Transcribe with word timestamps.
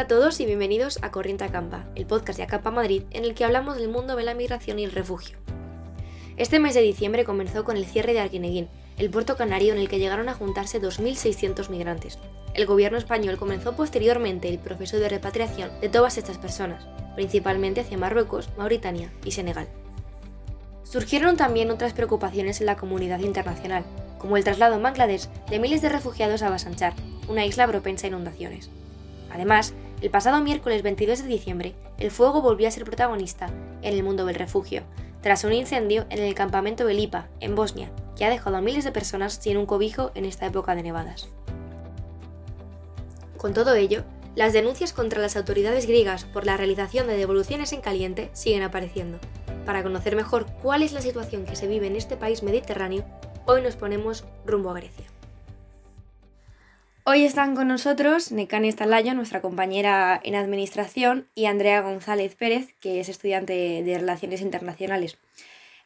Hola 0.00 0.06
a 0.06 0.18
todos 0.18 0.40
y 0.40 0.46
bienvenidos 0.46 0.98
a 1.02 1.10
Corriente 1.10 1.44
Acampa, 1.44 1.84
el 1.94 2.06
podcast 2.06 2.38
de 2.38 2.44
Acampa 2.44 2.70
Madrid 2.70 3.02
en 3.10 3.22
el 3.22 3.34
que 3.34 3.44
hablamos 3.44 3.76
del 3.76 3.90
mundo 3.90 4.16
de 4.16 4.22
la 4.22 4.32
migración 4.32 4.78
y 4.78 4.84
el 4.84 4.92
refugio. 4.92 5.36
Este 6.38 6.58
mes 6.58 6.72
de 6.72 6.80
diciembre 6.80 7.26
comenzó 7.26 7.64
con 7.64 7.76
el 7.76 7.84
cierre 7.84 8.14
de 8.14 8.20
Arguineguín, 8.20 8.70
el 8.96 9.10
puerto 9.10 9.36
canario 9.36 9.74
en 9.74 9.78
el 9.78 9.90
que 9.90 9.98
llegaron 9.98 10.30
a 10.30 10.32
juntarse 10.32 10.80
2.600 10.80 11.68
migrantes. 11.68 12.18
El 12.54 12.64
gobierno 12.64 12.96
español 12.96 13.36
comenzó 13.36 13.76
posteriormente 13.76 14.48
el 14.48 14.58
proceso 14.58 14.96
de 14.96 15.10
repatriación 15.10 15.70
de 15.82 15.90
todas 15.90 16.16
estas 16.16 16.38
personas, 16.38 16.88
principalmente 17.14 17.82
hacia 17.82 17.98
Marruecos, 17.98 18.48
Mauritania 18.56 19.12
y 19.26 19.32
Senegal. 19.32 19.68
Surgieron 20.82 21.36
también 21.36 21.70
otras 21.70 21.92
preocupaciones 21.92 22.58
en 22.60 22.66
la 22.68 22.78
comunidad 22.78 23.20
internacional, 23.20 23.84
como 24.16 24.38
el 24.38 24.44
traslado 24.44 24.76
en 24.76 24.82
Bangladesh 24.82 25.28
de 25.50 25.58
miles 25.58 25.82
de 25.82 25.90
refugiados 25.90 26.40
a 26.40 26.48
Basanchar, 26.48 26.94
una 27.28 27.44
isla 27.44 27.66
propensa 27.66 28.06
a 28.06 28.08
inundaciones. 28.08 28.70
Además, 29.32 29.74
el 30.00 30.10
pasado 30.10 30.40
miércoles 30.40 30.82
22 30.82 31.22
de 31.22 31.28
diciembre, 31.28 31.74
el 31.98 32.10
fuego 32.10 32.40
volvió 32.40 32.66
a 32.66 32.70
ser 32.70 32.84
protagonista 32.84 33.50
en 33.82 33.94
el 33.94 34.02
mundo 34.02 34.24
del 34.24 34.34
refugio, 34.34 34.82
tras 35.20 35.44
un 35.44 35.52
incendio 35.52 36.06
en 36.08 36.20
el 36.20 36.34
campamento 36.34 36.86
de 36.86 36.94
Lipa, 36.94 37.28
en 37.40 37.54
Bosnia, 37.54 37.90
que 38.16 38.24
ha 38.24 38.30
dejado 38.30 38.56
a 38.56 38.62
miles 38.62 38.84
de 38.84 38.92
personas 38.92 39.34
sin 39.34 39.58
un 39.58 39.66
cobijo 39.66 40.10
en 40.14 40.24
esta 40.24 40.46
época 40.46 40.74
de 40.74 40.82
nevadas. 40.82 41.28
Con 43.36 43.52
todo 43.52 43.74
ello, 43.74 44.04
las 44.36 44.52
denuncias 44.52 44.92
contra 44.92 45.20
las 45.20 45.36
autoridades 45.36 45.86
griegas 45.86 46.24
por 46.24 46.46
la 46.46 46.56
realización 46.56 47.06
de 47.06 47.16
devoluciones 47.16 47.72
en 47.72 47.80
caliente 47.80 48.30
siguen 48.32 48.62
apareciendo. 48.62 49.18
Para 49.66 49.82
conocer 49.82 50.16
mejor 50.16 50.46
cuál 50.62 50.82
es 50.82 50.92
la 50.92 51.02
situación 51.02 51.44
que 51.44 51.56
se 51.56 51.66
vive 51.66 51.88
en 51.88 51.96
este 51.96 52.16
país 52.16 52.42
mediterráneo, 52.42 53.04
hoy 53.44 53.60
nos 53.60 53.76
ponemos 53.76 54.24
rumbo 54.46 54.70
a 54.70 54.74
Grecia. 54.74 55.06
Hoy 57.12 57.24
están 57.24 57.56
con 57.56 57.66
nosotros 57.66 58.30
Nekane 58.30 58.68
Estalayo, 58.68 59.14
nuestra 59.14 59.40
compañera 59.40 60.20
en 60.22 60.36
administración, 60.36 61.28
y 61.34 61.46
Andrea 61.46 61.80
González 61.80 62.36
Pérez, 62.36 62.72
que 62.80 63.00
es 63.00 63.08
estudiante 63.08 63.82
de 63.82 63.98
Relaciones 63.98 64.40
Internacionales. 64.42 65.18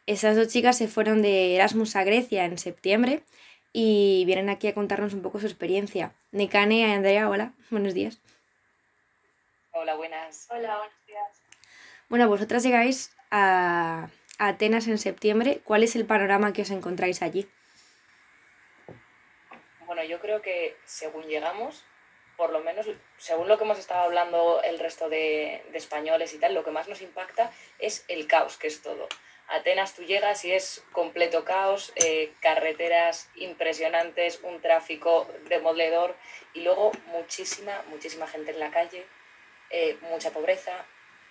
Estas 0.05 0.37
dos 0.37 0.49
chicas 0.49 0.77
se 0.77 0.87
fueron 0.87 1.23
de 1.23 1.55
Erasmus 1.55 1.97
a 1.97 2.05
Grecia 2.05 2.45
en 2.45 2.59
septiembre 2.59 3.23
y 3.73 4.25
vienen 4.27 4.51
aquí 4.51 4.67
a 4.67 4.75
contarnos 4.75 5.15
un 5.15 5.23
poco 5.23 5.41
su 5.41 5.47
experiencia. 5.47 6.13
Nekane 6.31 6.81
y 6.81 6.83
Andrea, 6.83 7.31
hola, 7.31 7.55
buenos 7.71 7.95
días. 7.95 8.21
Hola, 9.73 9.95
buenas. 9.95 10.47
Hola, 10.51 10.77
buenos 10.77 11.07
días. 11.07 11.41
Bueno, 12.11 12.29
vosotras 12.29 12.63
llegáis 12.63 13.17
a 13.31 14.11
Atenas 14.39 14.89
en 14.89 14.99
septiembre. 14.99 15.63
¿Cuál 15.65 15.85
es 15.85 15.97
el 15.97 16.05
panorama 16.05 16.53
que 16.53 16.61
os 16.61 16.71
encontráis 16.71 17.23
allí? 17.23 17.49
Bueno, 19.95 20.09
yo 20.09 20.19
creo 20.19 20.43
que 20.43 20.77
según 20.85 21.29
llegamos, 21.29 21.85
por 22.37 22.51
lo 22.51 22.59
menos 22.59 22.85
según 23.17 23.47
lo 23.47 23.57
que 23.57 23.63
hemos 23.63 23.79
estado 23.79 24.03
hablando 24.03 24.61
el 24.61 24.81
resto 24.81 25.09
de, 25.09 25.63
españoles 25.73 26.35
y 26.35 26.39
tal, 26.39 26.53
lo 26.53 26.65
que 26.65 26.73
más 26.73 26.89
nos 26.89 27.01
impacta 27.01 27.53
es 27.79 28.05
el 28.09 28.27
caos 28.27 28.57
que 28.57 28.67
es 28.67 28.83
todo. 28.83 29.07
Atenas 29.47 29.95
tú 29.95 30.03
llegas 30.03 30.45
y 30.45 30.53
es 30.53 30.83
completo 30.91 31.45
caos, 31.45 31.93
eh, 31.95 32.33
carreteras 32.41 33.31
impresionantes, 33.37 34.41
un 34.43 34.61
tráfico 34.61 35.29
demoledor 35.49 36.17
y 36.55 36.63
luego 36.63 36.91
muchísima, 37.13 37.85
muchísima 37.89 38.27
gente 38.27 38.51
en 38.51 38.59
la 38.59 38.73
calle, 38.73 39.07
eh, 39.71 39.97
mucha 40.11 40.33
pobreza, 40.33 40.87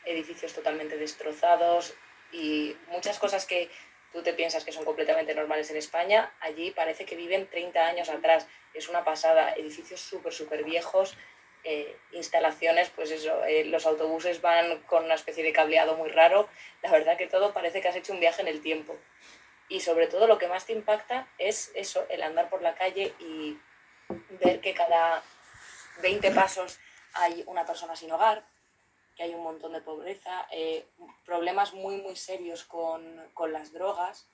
edificios 0.05 0.53
totalmente 0.53 0.95
destrozados 0.95 1.95
y 2.31 2.77
muchas 2.87 3.19
cosas 3.19 3.45
que 3.45 3.69
tú 4.13 4.21
te 4.21 4.33
piensas 4.33 4.63
que 4.63 4.71
son 4.71 4.85
completamente 4.85 5.33
normales 5.33 5.69
en 5.71 5.77
España, 5.77 6.31
allí 6.39 6.71
parece 6.71 7.03
que 7.05 7.15
viven 7.15 7.47
30 7.47 7.85
años 7.85 8.09
atrás. 8.09 8.47
Es 8.73 8.87
una 8.87 9.03
pasada, 9.03 9.53
edificios 9.55 9.99
súper, 9.99 10.31
súper 10.31 10.63
viejos, 10.63 11.17
eh, 11.63 11.97
instalaciones, 12.11 12.89
pues 12.91 13.09
eso, 13.11 13.43
eh, 13.45 13.65
los 13.65 13.85
autobuses 13.85 14.41
van 14.41 14.83
con 14.83 15.05
una 15.05 15.15
especie 15.15 15.43
de 15.43 15.51
cableado 15.51 15.97
muy 15.97 16.09
raro. 16.09 16.47
La 16.83 16.91
verdad 16.91 17.17
que 17.17 17.27
todo 17.27 17.53
parece 17.53 17.81
que 17.81 17.87
has 17.87 17.95
hecho 17.95 18.13
un 18.13 18.19
viaje 18.19 18.41
en 18.41 18.47
el 18.47 18.61
tiempo. 18.61 18.95
Y 19.67 19.79
sobre 19.79 20.07
todo 20.07 20.27
lo 20.27 20.37
que 20.37 20.47
más 20.47 20.65
te 20.65 20.73
impacta 20.73 21.27
es 21.39 21.71
eso, 21.73 22.05
el 22.09 22.21
andar 22.21 22.49
por 22.49 22.61
la 22.61 22.75
calle 22.75 23.13
y 23.19 23.57
ver 24.29 24.61
que 24.61 24.73
cada 24.73 25.23
20 26.01 26.31
pasos 26.31 26.79
hay 27.13 27.43
una 27.47 27.65
persona 27.65 27.95
sin 27.95 28.11
hogar, 28.11 28.45
que 29.15 29.23
hay 29.23 29.33
un 29.33 29.43
montón 29.43 29.73
de 29.73 29.81
pobreza, 29.81 30.47
eh, 30.51 30.85
problemas 31.25 31.73
muy, 31.73 31.97
muy 31.97 32.15
serios 32.15 32.63
con, 32.63 33.29
con, 33.33 33.53
las 33.53 33.71
drogas. 33.71 34.27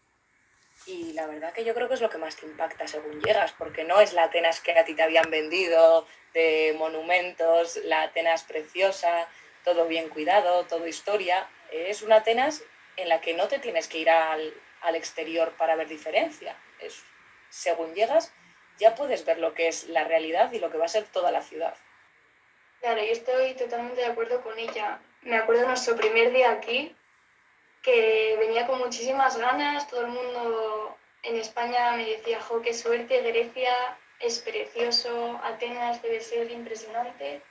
Y 0.85 1.13
la 1.13 1.27
verdad 1.27 1.51
que 1.51 1.65
yo 1.65 1.73
creo 1.73 1.89
que 1.89 1.95
es 1.95 2.01
lo 2.01 2.09
que 2.09 2.17
más 2.17 2.37
te 2.37 2.45
impacta 2.45 2.87
según 2.87 3.19
llegas, 3.21 3.53
porque 3.57 3.83
no 3.83 3.99
es 3.99 4.13
la 4.13 4.23
Atenas 4.23 4.61
que 4.61 4.71
a 4.71 4.85
ti 4.85 4.95
te 4.95 5.03
habían 5.03 5.29
vendido 5.29 6.07
de 6.33 6.73
monumentos, 6.77 7.77
la 7.83 8.03
Atenas 8.03 8.43
preciosa, 8.43 9.27
todo 9.65 9.87
bien 9.87 10.07
cuidado, 10.09 10.65
todo 10.65 10.87
historia. 10.87 11.49
Es 11.71 12.01
una 12.01 12.17
Atenas 12.17 12.63
en 12.95 13.09
la 13.09 13.19
que 13.19 13.33
no 13.33 13.47
te 13.47 13.59
tienes 13.59 13.87
que 13.87 13.99
ir 13.99 14.09
al, 14.09 14.53
al 14.81 14.95
exterior 14.95 15.53
para 15.57 15.75
ver 15.75 15.89
diferencia. 15.89 16.55
Es, 16.79 17.03
según 17.49 17.93
llegas, 17.93 18.33
ya 18.77 18.95
puedes 18.95 19.25
ver 19.25 19.39
lo 19.39 19.53
que 19.53 19.67
es 19.67 19.89
la 19.89 20.05
realidad 20.05 20.51
y 20.53 20.59
lo 20.59 20.71
que 20.71 20.77
va 20.77 20.85
a 20.85 20.89
ser 20.89 21.03
toda 21.03 21.31
la 21.31 21.41
ciudad. 21.41 21.75
Claro, 22.79 23.03
yo 23.03 23.11
estoy 23.11 23.53
totalmente 23.55 23.99
de 24.01 24.07
acuerdo 24.07 24.41
con 24.41 24.57
ella. 24.57 24.99
Me 25.21 25.35
acuerdo 25.35 25.63
de 25.63 25.67
nuestro 25.67 25.97
primer 25.97 26.31
día 26.31 26.51
aquí, 26.51 26.95
que 27.81 28.37
venía 28.39 28.67
con 28.67 28.79
muchísimas 28.79 29.37
ganas, 29.37 29.87
todo 29.89 30.01
el 30.01 30.07
mundo 30.07 30.97
en 31.23 31.35
España 31.35 31.91
me 31.91 32.05
decía, 32.05 32.41
jo, 32.41 32.61
qué 32.61 32.73
suerte, 32.73 33.21
Grecia 33.21 33.97
es 34.19 34.39
precioso, 34.39 35.39
Atenas 35.43 36.01
debe 36.01 36.21
ser 36.21 36.49
impresionante. 36.51 37.41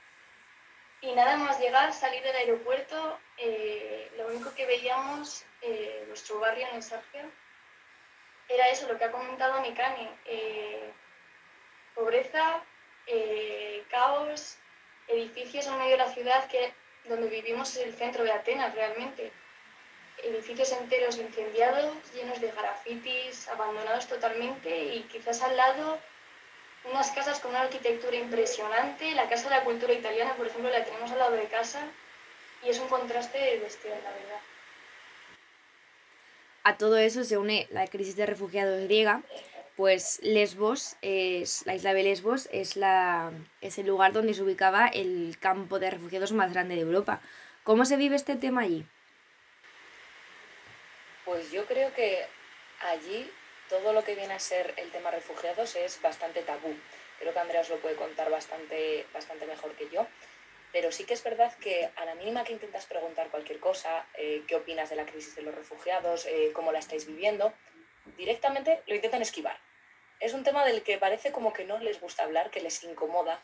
Y 1.01 1.13
nada 1.13 1.37
más 1.37 1.59
llegar, 1.59 1.93
salir 1.93 2.23
del 2.23 2.35
aeropuerto, 2.35 3.19
eh, 3.37 4.11
lo 4.17 4.27
único 4.27 4.53
que 4.55 4.65
veíamos, 4.65 5.45
eh, 5.61 6.05
nuestro 6.07 6.39
barrio 6.39 6.67
en 6.71 6.79
Esargio, 6.79 7.21
era 8.49 8.67
eso, 8.69 8.87
lo 8.87 8.97
que 8.97 9.05
ha 9.05 9.11
comentado 9.11 9.61
Mikani, 9.61 10.09
eh, 10.25 10.91
pobreza, 11.93 12.63
caos, 13.89 14.57
edificios 15.09 15.67
en 15.67 15.77
medio 15.77 15.91
de 15.91 15.97
la 15.97 16.13
ciudad 16.13 16.47
que 16.47 16.73
donde 17.05 17.27
vivimos 17.27 17.75
es 17.75 17.85
el 17.85 17.93
centro 17.93 18.23
de 18.23 18.31
Atenas 18.31 18.73
realmente. 18.73 19.31
Edificios 20.23 20.71
enteros 20.73 21.17
incendiados, 21.17 21.95
llenos 22.13 22.39
de 22.41 22.51
grafitis, 22.51 23.47
abandonados 23.47 24.07
totalmente 24.07 24.95
y 24.95 25.03
quizás 25.03 25.41
al 25.41 25.55
lado 25.55 25.97
unas 26.91 27.11
casas 27.11 27.39
con 27.39 27.51
una 27.51 27.61
arquitectura 27.61 28.15
impresionante. 28.15 29.11
La 29.11 29.29
Casa 29.29 29.49
de 29.49 29.55
la 29.55 29.63
Cultura 29.63 29.93
Italiana, 29.93 30.35
por 30.35 30.47
ejemplo, 30.47 30.69
la 30.69 30.83
tenemos 30.83 31.11
al 31.11 31.19
lado 31.19 31.35
de 31.35 31.45
casa 31.45 31.81
y 32.63 32.69
es 32.69 32.79
un 32.79 32.87
contraste 32.87 33.59
bestial, 33.59 33.99
la 34.03 34.11
verdad. 34.11 34.39
A 36.63 36.77
todo 36.77 36.97
eso 36.97 37.23
se 37.23 37.37
une 37.37 37.67
la 37.71 37.87
crisis 37.87 38.15
de 38.15 38.25
refugiados 38.25 38.83
griega, 38.83 39.21
pues 39.79 40.19
Lesbos, 40.23 40.97
es, 41.01 41.65
la 41.65 41.73
isla 41.73 41.93
de 41.93 42.03
Lesbos, 42.03 42.49
es, 42.51 42.75
la, 42.75 43.31
es 43.61 43.77
el 43.77 43.87
lugar 43.87 44.11
donde 44.11 44.33
se 44.33 44.43
ubicaba 44.43 44.87
el 44.89 45.37
campo 45.39 45.79
de 45.79 45.89
refugiados 45.89 46.33
más 46.33 46.51
grande 46.51 46.75
de 46.75 46.81
Europa. 46.81 47.21
¿Cómo 47.63 47.85
se 47.85 47.95
vive 47.95 48.17
este 48.17 48.35
tema 48.35 48.63
allí? 48.63 48.85
Pues 51.23 51.49
yo 51.53 51.65
creo 51.65 51.93
que 51.93 52.25
allí 52.81 53.31
todo 53.69 53.93
lo 53.93 54.03
que 54.03 54.15
viene 54.15 54.33
a 54.33 54.39
ser 54.39 54.73
el 54.75 54.91
tema 54.91 55.11
refugiados 55.11 55.77
es 55.77 56.01
bastante 56.01 56.41
tabú. 56.41 56.75
Creo 57.17 57.31
que 57.31 57.39
Andrea 57.39 57.61
os 57.61 57.69
lo 57.69 57.77
puede 57.77 57.95
contar 57.95 58.29
bastante, 58.29 59.05
bastante 59.13 59.45
mejor 59.45 59.71
que 59.75 59.87
yo. 59.87 60.05
Pero 60.73 60.91
sí 60.91 61.05
que 61.05 61.13
es 61.13 61.23
verdad 61.23 61.53
que 61.57 61.89
a 61.95 62.03
la 62.03 62.15
mínima 62.15 62.43
que 62.43 62.51
intentas 62.51 62.85
preguntar 62.85 63.29
cualquier 63.29 63.61
cosa, 63.61 64.05
eh, 64.15 64.43
qué 64.45 64.57
opinas 64.57 64.89
de 64.89 64.97
la 64.97 65.05
crisis 65.05 65.37
de 65.37 65.43
los 65.43 65.55
refugiados, 65.55 66.25
eh, 66.25 66.51
cómo 66.53 66.73
la 66.73 66.79
estáis 66.79 67.07
viviendo, 67.07 67.53
directamente 68.17 68.83
lo 68.85 68.95
intentan 68.95 69.21
esquivar 69.21 69.68
es 70.19 70.33
un 70.33 70.43
tema 70.43 70.65
del 70.65 70.83
que 70.83 70.97
parece 70.97 71.31
como 71.31 71.53
que 71.53 71.65
no 71.65 71.79
les 71.79 71.99
gusta 72.01 72.23
hablar, 72.23 72.51
que 72.51 72.61
les 72.61 72.83
incomoda. 72.83 73.41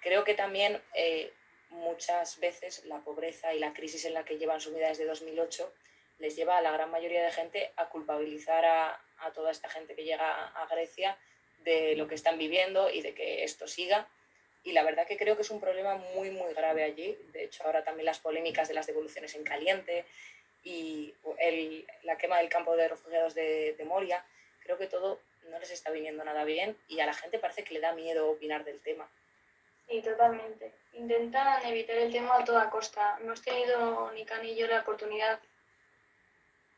Creo 0.00 0.24
que 0.24 0.34
también 0.34 0.80
eh, 0.94 1.32
muchas 1.70 2.38
veces 2.40 2.84
la 2.86 3.00
pobreza 3.00 3.54
y 3.54 3.58
la 3.58 3.72
crisis 3.72 4.04
en 4.04 4.14
la 4.14 4.24
que 4.24 4.38
llevan 4.38 4.60
sumida 4.60 4.88
desde 4.88 5.04
2008 5.04 5.72
les 6.18 6.36
lleva 6.36 6.58
a 6.58 6.62
la 6.62 6.70
gran 6.70 6.90
mayoría 6.90 7.24
de 7.24 7.32
gente 7.32 7.72
a 7.76 7.88
culpabilizar 7.88 8.64
a, 8.64 9.00
toda 9.34 9.50
esta 9.50 9.68
gente 9.68 9.94
que 9.94 10.04
llega 10.04 10.48
a, 10.48 10.66
Grecia 10.66 11.18
de 11.64 11.96
lo 11.96 12.06
que 12.06 12.14
están 12.14 12.38
viviendo 12.38 12.90
y 12.90 13.00
de 13.00 13.14
que 13.14 13.42
esto 13.42 13.66
siga. 13.66 14.08
Y 14.62 14.72
la 14.72 14.82
verdad 14.82 15.06
que 15.06 15.16
creo 15.16 15.34
que 15.34 15.42
es 15.42 15.50
un 15.50 15.60
problema 15.60 15.96
muy, 16.14 16.30
muy 16.30 16.52
grave 16.54 16.84
allí. 16.84 17.18
De 17.32 17.44
hecho, 17.44 17.64
ahora 17.64 17.84
también 17.84 18.06
las 18.06 18.20
polémicas 18.20 18.68
de 18.68 18.74
las 18.74 18.86
devoluciones 18.86 19.34
en 19.34 19.44
caliente 19.44 20.04
y 20.62 21.14
la 22.02 22.16
quema 22.16 22.38
del 22.38 22.48
campo 22.48 22.76
de 22.76 22.88
refugiados 22.88 23.34
de 23.34 23.84
Moria, 23.86 24.24
creo 24.60 24.78
que 24.78 24.86
todo 24.86 25.20
no 25.50 25.58
les 25.58 25.70
está 25.70 25.90
viniendo 25.90 26.24
nada 26.24 26.44
bien 26.44 26.76
y 26.88 27.00
a 27.00 27.06
la 27.06 27.14
gente 27.14 27.38
parece 27.38 27.64
que 27.64 27.74
le 27.74 27.80
da 27.80 27.92
miedo 27.92 28.30
opinar 28.30 28.64
del 28.64 28.80
tema. 28.80 29.08
Sí, 29.88 30.00
totalmente. 30.00 30.72
Intentan 30.94 31.64
evitar 31.66 31.96
el 31.96 32.12
tema 32.12 32.36
a 32.36 32.44
toda 32.44 32.70
costa. 32.70 33.18
Hemos 33.20 33.42
tenido, 33.42 34.10
ni 34.12 34.24
Can 34.24 34.42
ni 34.42 34.54
yo, 34.54 34.66
la 34.66 34.80
oportunidad, 34.80 35.38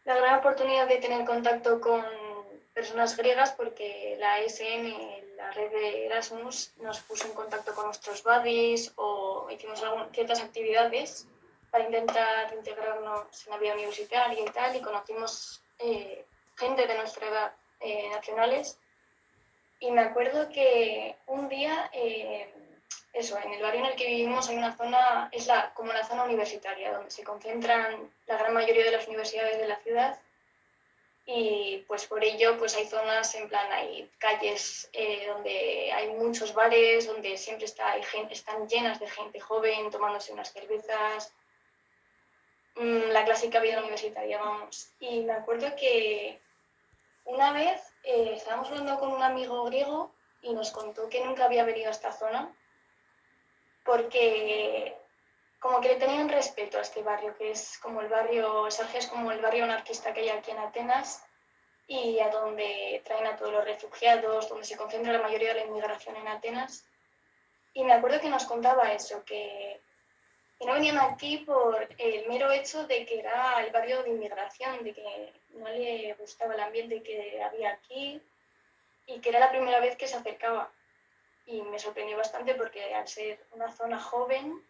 la 0.05 0.17
gran 0.17 0.39
oportunidad 0.39 0.89
de 0.89 0.99
tener 0.99 1.25
contacto 1.25 1.81
con 1.81 2.05
personas 2.75 3.17
griegas 3.17 3.53
porque 3.53 4.17
la 4.19 4.41
ESN, 4.41 5.37
la 5.37 5.51
red 5.53 5.71
de 5.71 6.07
Erasmus, 6.07 6.73
nos 6.79 7.01
puso 7.01 7.27
en 7.27 7.35
contacto 7.35 7.75
con 7.75 7.87
nuestros 7.87 8.23
buddies 8.23 8.93
o 8.97 9.49
hicimos 9.51 9.83
ciertas 10.13 10.43
actividades 10.43 11.27
para 11.71 11.85
intentar 11.85 12.53
integrarnos 12.55 13.47
en 13.47 13.51
la 13.51 13.59
vida 13.59 13.75
universitaria 13.75 14.41
y 14.41 14.51
tal, 14.51 14.77
y 14.77 14.81
conocimos 14.81 15.63
eh, 15.79 16.25
gente 16.57 16.87
de 16.87 16.97
nuestra 16.97 17.29
edad, 17.29 17.53
eh, 17.81 18.09
nacionales. 18.11 18.79
Y 19.81 19.91
me 19.91 20.01
acuerdo 20.01 20.49
que 20.49 21.17
un 21.27 21.49
día, 21.49 21.91
eh, 21.93 22.49
eso, 23.13 23.39
en 23.39 23.53
el 23.53 23.63
barrio 23.63 23.81
en 23.81 23.87
el 23.87 23.97
que 23.97 24.07
vivimos 24.07 24.49
hay 24.49 24.57
una 24.57 24.77
zona, 24.77 25.29
es 25.33 25.47
la, 25.47 25.73
como 25.75 25.93
la 25.93 26.05
zona 26.05 26.25
universitaria, 26.25 26.93
donde 26.93 27.11
se 27.11 27.25
concentran 27.25 28.11
la 28.27 28.39
gran 28.39 28.55
mayoría 28.55 28.85
de 28.85 28.93
las 28.93 29.07
universidades 29.07 29.59
de 29.59 29.69
la 29.69 29.77
ciudad. 29.77 30.19
Y 31.29 31.85
pues 31.89 32.07
por 32.07 32.23
ello 32.23 32.57
pues 32.57 32.77
hay 32.77 32.87
zonas 32.87 33.35
en 33.35 33.49
plan 33.49 33.67
hay 33.73 34.09
calles 34.19 34.89
eh, 34.93 35.27
donde 35.27 35.91
hay 35.93 36.11
muchos 36.11 36.55
bares 36.55 37.09
donde 37.09 37.37
siempre 37.37 37.65
está 37.65 37.91
hay 37.91 38.03
gente, 38.05 38.33
están 38.35 38.69
llenas 38.69 39.01
de 39.01 39.09
gente 39.09 39.41
joven 39.41 39.91
tomándose 39.91 40.33
unas 40.33 40.53
cervezas. 40.53 41.35
Mm, 42.77 43.11
la 43.11 43.25
clásica 43.25 43.59
vida 43.59 43.81
universitaria 43.81 44.39
vamos. 44.39 44.91
Y 45.01 45.21
me 45.21 45.33
acuerdo 45.33 45.75
que 45.75 46.41
una 47.27 47.53
vez 47.53 47.81
eh, 48.03 48.33
estábamos 48.35 48.69
hablando 48.69 48.99
con 48.99 49.13
un 49.13 49.23
amigo 49.23 49.65
griego 49.65 50.13
y 50.43 50.55
nos 50.55 50.71
contó 50.71 51.09
que 51.09 51.25
nunca 51.25 51.45
había 51.45 51.65
venido 51.65 51.89
a 51.89 51.93
esta 51.93 52.13
zona 52.13 52.53
porque 53.85 54.97
como 55.61 55.81
que 55.81 55.89
le 55.89 55.97
tenían 55.97 56.29
respeto 56.29 56.79
a 56.79 56.83
este 56.83 57.03
barrio, 57.03 57.37
que 57.37 57.51
es 57.53 57.79
como 57.79 58.01
el 58.01 58.09
barrio, 58.09 58.71
Sergio 58.71 58.99
es 58.99 59.07
como 59.07 59.33
el 59.33 59.41
barrio 59.41 59.65
anarquista 59.65 60.13
que 60.13 60.21
hay 60.21 60.29
aquí 60.29 60.51
en 60.51 60.59
Atenas 60.59 61.25
y 61.89 62.19
a 62.21 62.31
donde 62.31 63.01
traen 63.05 63.27
a 63.27 63.37
todos 63.37 63.53
los 63.53 63.65
refugiados, 63.65 64.49
donde 64.49 64.65
se 64.65 64.77
concentra 64.77 65.13
la 65.13 65.23
mayoría 65.23 65.55
de 65.55 65.61
la 65.61 65.67
inmigración 65.67 66.17
en 66.17 66.29
Atenas. 66.29 66.85
Y 67.75 67.85
me 67.85 67.93
acuerdo 67.93 68.21
que 68.21 68.29
nos 68.29 68.45
contaba 68.45 68.93
eso, 68.93 69.25
que, 69.25 69.81
que 70.59 70.67
no 70.67 70.73
venían 70.73 70.99
aquí 70.99 71.39
por 71.39 71.89
el 71.99 72.29
mero 72.29 72.51
hecho 72.51 72.87
de 72.87 73.05
que 73.05 73.21
era 73.21 73.63
el 73.65 73.71
barrio 73.73 74.03
de 74.03 74.11
inmigración, 74.11 74.83
de 74.85 74.95
que 74.95 75.33
no 75.51 75.69
le 75.69 76.15
gustaba 76.15 76.55
el 76.55 76.61
ambiente 76.61 77.03
que 77.03 77.43
había 77.43 77.73
aquí 77.73 78.21
y 79.07 79.21
que 79.21 79.29
era 79.29 79.41
la 79.41 79.51
primera 79.51 79.81
vez 79.81 79.97
que 79.97 80.09
se 80.09 80.17
acercaba. 80.17 80.73
Y 81.47 81.63
me 81.63 81.79
sorprendió 81.79 82.17
bastante 82.17 82.55
porque 82.55 82.95
al 82.95 83.07
ser 83.07 83.45
una 83.53 83.71
zona 83.71 84.01
joven, 84.01 84.65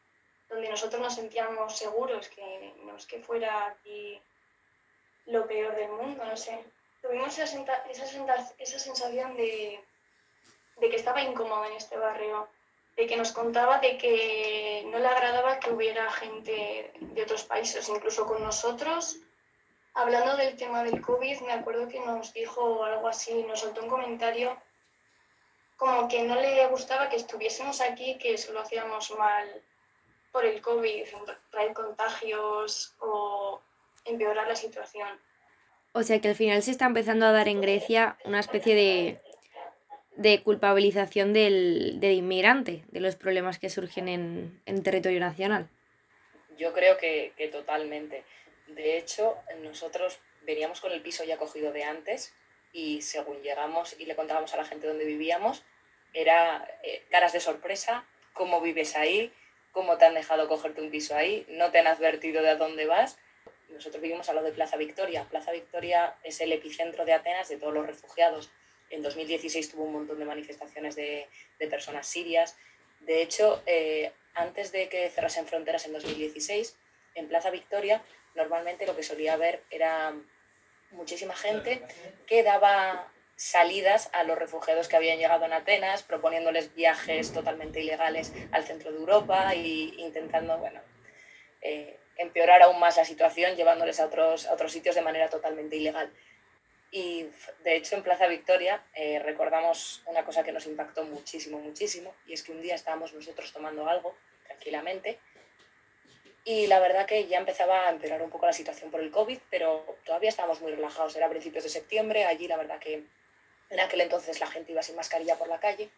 donde 0.49 0.69
nosotros 0.69 1.01
nos 1.01 1.15
sentíamos 1.15 1.77
seguros, 1.77 2.29
que 2.29 2.75
no 2.83 2.97
es 2.97 3.07
que 3.07 3.21
fuera 3.21 3.67
aquí 3.67 4.21
lo 5.27 5.47
peor 5.47 5.75
del 5.75 5.91
mundo, 5.91 6.25
no 6.25 6.37
sé. 6.37 6.65
Tuvimos 7.01 7.39
esa, 7.39 7.63
esa, 7.89 8.79
sensación 8.79 9.37
de, 9.37 9.81
de, 10.77 10.91
que 10.91 10.97
estaba 10.97 11.23
incómodo 11.23 11.65
en 11.67 11.73
este 11.75 11.97
barrio, 11.97 12.49
de 12.97 13.07
que 13.07 13.17
nos 13.17 13.33
contaba 13.33 13.79
de 13.79 13.99
que 13.99 14.87
no 14.91 14.99
le 14.99 15.07
agradaba 15.07 15.61
que 15.61 15.71
hubiera 15.71 16.11
gente 16.13 16.93
de 16.99 17.23
otros 17.23 17.45
países, 17.45 17.89
incluso 17.89 18.27
con 18.27 18.43
nosotros. 18.43 19.19
Hablando 19.95 20.37
del 20.37 20.57
tema 20.57 20.83
del 20.83 21.01
COVID, 21.01 21.41
me 21.43 21.53
acuerdo 21.53 21.89
que 21.89 22.01
nos 22.01 22.33
dijo 22.33 22.85
algo 22.85 23.09
así, 23.09 23.43
nos 23.45 23.61
soltó 23.61 23.83
un 23.83 23.91
comentario 23.91 24.57
como 25.77 26.09
que 26.09 26.23
no 26.23 26.35
le 26.37 26.67
gustaba 26.69 27.09
que 27.09 27.17
estuviésemos 27.17 27.81
aquí, 27.83 28.17
que 28.19 28.39
solo 28.39 28.61
hacíamos 28.61 29.11
mal 29.19 29.63
por 30.33 30.45
el 30.45 30.61
COVID, 30.63 31.07
traer 31.51 31.75
contagios 31.75 32.95
o 33.01 33.61
empeorar 34.05 34.49
la 34.49 34.57
situación. 34.57 35.09
O 35.93 36.03
sea 36.03 36.21
que 36.21 36.29
al 36.29 36.35
final 36.35 36.63
se 36.63 36.71
está 36.71 36.87
empezando 36.87 37.27
a 37.27 37.33
dar 37.33 37.49
en 37.49 37.61
Grecia 37.61 38.19
una 38.25 38.41
especie 38.41 38.75
de, 38.75 39.21
de 40.17 40.43
culpabilización 40.43 41.33
del, 41.33 41.99
inmigrante, 42.03 42.85
de 42.89 43.01
los 43.01 43.17
problemas 43.17 43.59
que 43.59 43.71
surgen 43.71 44.09
en, 44.09 44.61
en 44.67 44.83
territorio 44.83 45.21
nacional. 45.21 45.69
Yo 46.59 46.73
creo 46.73 46.97
que, 46.97 47.33
que, 47.37 47.49
totalmente. 47.49 48.25
De 48.69 48.97
hecho, 48.97 49.37
nosotros 49.63 50.19
veníamos 50.43 50.81
con 50.81 50.93
el 50.93 51.03
piso 51.03 51.25
ya 51.25 51.37
cogido 51.37 51.73
de 51.73 51.85
antes 51.85 52.35
y 52.73 53.03
según 53.03 53.43
llegamos 53.43 53.95
y 53.99 54.07
le 54.07 54.17
contábamos 54.17 54.53
a 54.55 54.57
la 54.57 54.65
gente 54.65 54.87
dónde 54.87 55.05
vivíamos, 55.05 55.65
era 56.15 56.67
eh, 56.83 57.05
caras 57.11 57.33
de 57.33 57.41
sorpresa, 57.41 58.05
cómo 58.33 58.61
vives 58.61 58.97
ahí, 58.97 59.33
cómo 59.73 59.99
te 59.99 60.07
han 60.07 60.15
dejado 60.15 60.49
cogerte 60.49 60.81
un 60.81 60.91
piso 60.91 61.15
ahí, 61.15 61.45
no 61.49 61.71
te 61.71 61.79
han 61.79 61.87
advertido 61.87 62.43
de 62.43 62.51
a 62.51 62.57
dónde 62.57 62.87
vas. 62.87 63.19
Nosotros 63.69 64.01
vivimos 64.01 64.29
a 64.29 64.33
lo 64.33 64.43
de 64.43 64.53
Plaza 64.53 64.77
Victoria. 64.77 65.27
Plaza 65.29 65.53
Victoria 65.53 66.17
es 66.23 66.41
el 66.41 66.53
epicentro 66.53 67.05
de 67.05 67.13
Atenas 67.13 67.49
de 67.49 67.59
todos 67.59 67.75
los 67.75 67.87
refugiados. 67.87 68.51
En 68.91 69.03
2016 69.03 69.71
tuvo 69.71 69.85
un 69.85 69.93
montón 69.93 70.19
de 70.19 70.25
manifestaciones 70.25 70.97
de, 70.97 71.29
personas 71.71 72.07
sirias. 72.07 72.57
De 73.01 73.23
hecho, 73.23 73.63
eh, 73.67 74.13
antes 74.35 74.73
de 74.73 74.89
que 74.89 75.11
cerrasen 75.11 75.47
fronteras 75.47 75.87
en 75.87 75.93
2016, 75.93 76.77
en 77.15 77.29
Plaza 77.29 77.51
Victoria 77.51 78.03
normalmente 78.35 78.87
lo 78.87 78.95
que 78.95 79.03
solía 79.03 79.33
haber 79.33 79.63
era 79.71 80.15
muchísima 80.91 81.35
gente 81.35 81.83
que 82.27 82.43
daba 82.43 83.11
salidas 83.35 84.09
a 84.13 84.25
los 84.25 84.39
refugiados 84.39 84.89
que 84.89 84.97
habían 84.97 85.19
llegado 85.19 85.45
en 85.45 85.53
Atenas, 85.53 86.03
proponiéndoles 86.03 86.75
viajes 86.75 87.33
totalmente 87.33 87.81
ilegales 87.81 88.33
al 88.53 88.65
centro 88.65 88.93
de 88.93 88.99
Europa 88.99 89.53
e 89.53 89.93
intentando 89.99 90.57
bueno, 90.59 90.81
eh, 91.61 91.99
empeorar 92.17 92.63
aún 92.63 92.81
más 92.81 92.97
la 92.97 93.05
situación, 93.05 93.57
llevándoles 93.57 94.01
a 94.01 94.07
otros 94.07 94.73
sitios 94.73 94.95
de 94.95 95.03
manera 95.03 95.29
totalmente 95.29 95.77
ilegal. 95.77 96.11
Y 96.97 97.29
de 97.63 97.77
hecho 97.77 97.95
en 97.95 98.03
Plaza 98.03 98.27
Victoria 98.27 98.83
eh, 98.95 99.19
recordamos 99.19 100.01
una 100.07 100.25
cosa 100.25 100.43
que 100.43 100.51
nos 100.51 100.65
impactó 100.65 101.05
muchísimo, 101.05 101.59
muchísimo, 101.59 102.15
y 102.27 102.33
es 102.33 102.43
que 102.43 102.53
un 102.53 102.63
día 102.63 102.75
estábamos 102.75 103.13
nosotros 103.13 103.53
tomando 103.53 103.87
algo 103.87 104.17
tranquilamente 104.47 105.19
y 106.43 106.67
la 106.69 106.81
verdad 106.81 107.05
que 107.05 107.27
ya 107.27 107.37
empezaba 107.37 107.87
a 107.87 107.91
empeorar 107.91 108.23
un 108.23 108.31
poco 108.31 108.47
la 108.47 108.55
situación 108.55 108.91
por 108.91 109.01
el 109.01 109.11
COVID, 109.11 109.39
pero 109.51 109.99
todavía 110.07 110.31
estábamos 110.31 110.63
muy 110.63 110.73
relajados. 110.73 111.15
Era 111.17 111.27
a 111.27 111.29
principios 111.29 111.65
de 111.65 111.69
septiembre, 111.69 112.25
allí 112.25 112.49
la 112.49 112.57
verdad 112.57 112.79
que 112.79 113.03
en 113.69 113.81
aquel 113.81 114.01
entonces 114.01 114.41
la 114.41 114.47
gente 114.47 114.73
iba 114.73 114.83
sin 114.83 114.97
mascarilla 114.97 115.37
por 115.37 115.49
la 115.49 115.61
calle 115.61 115.91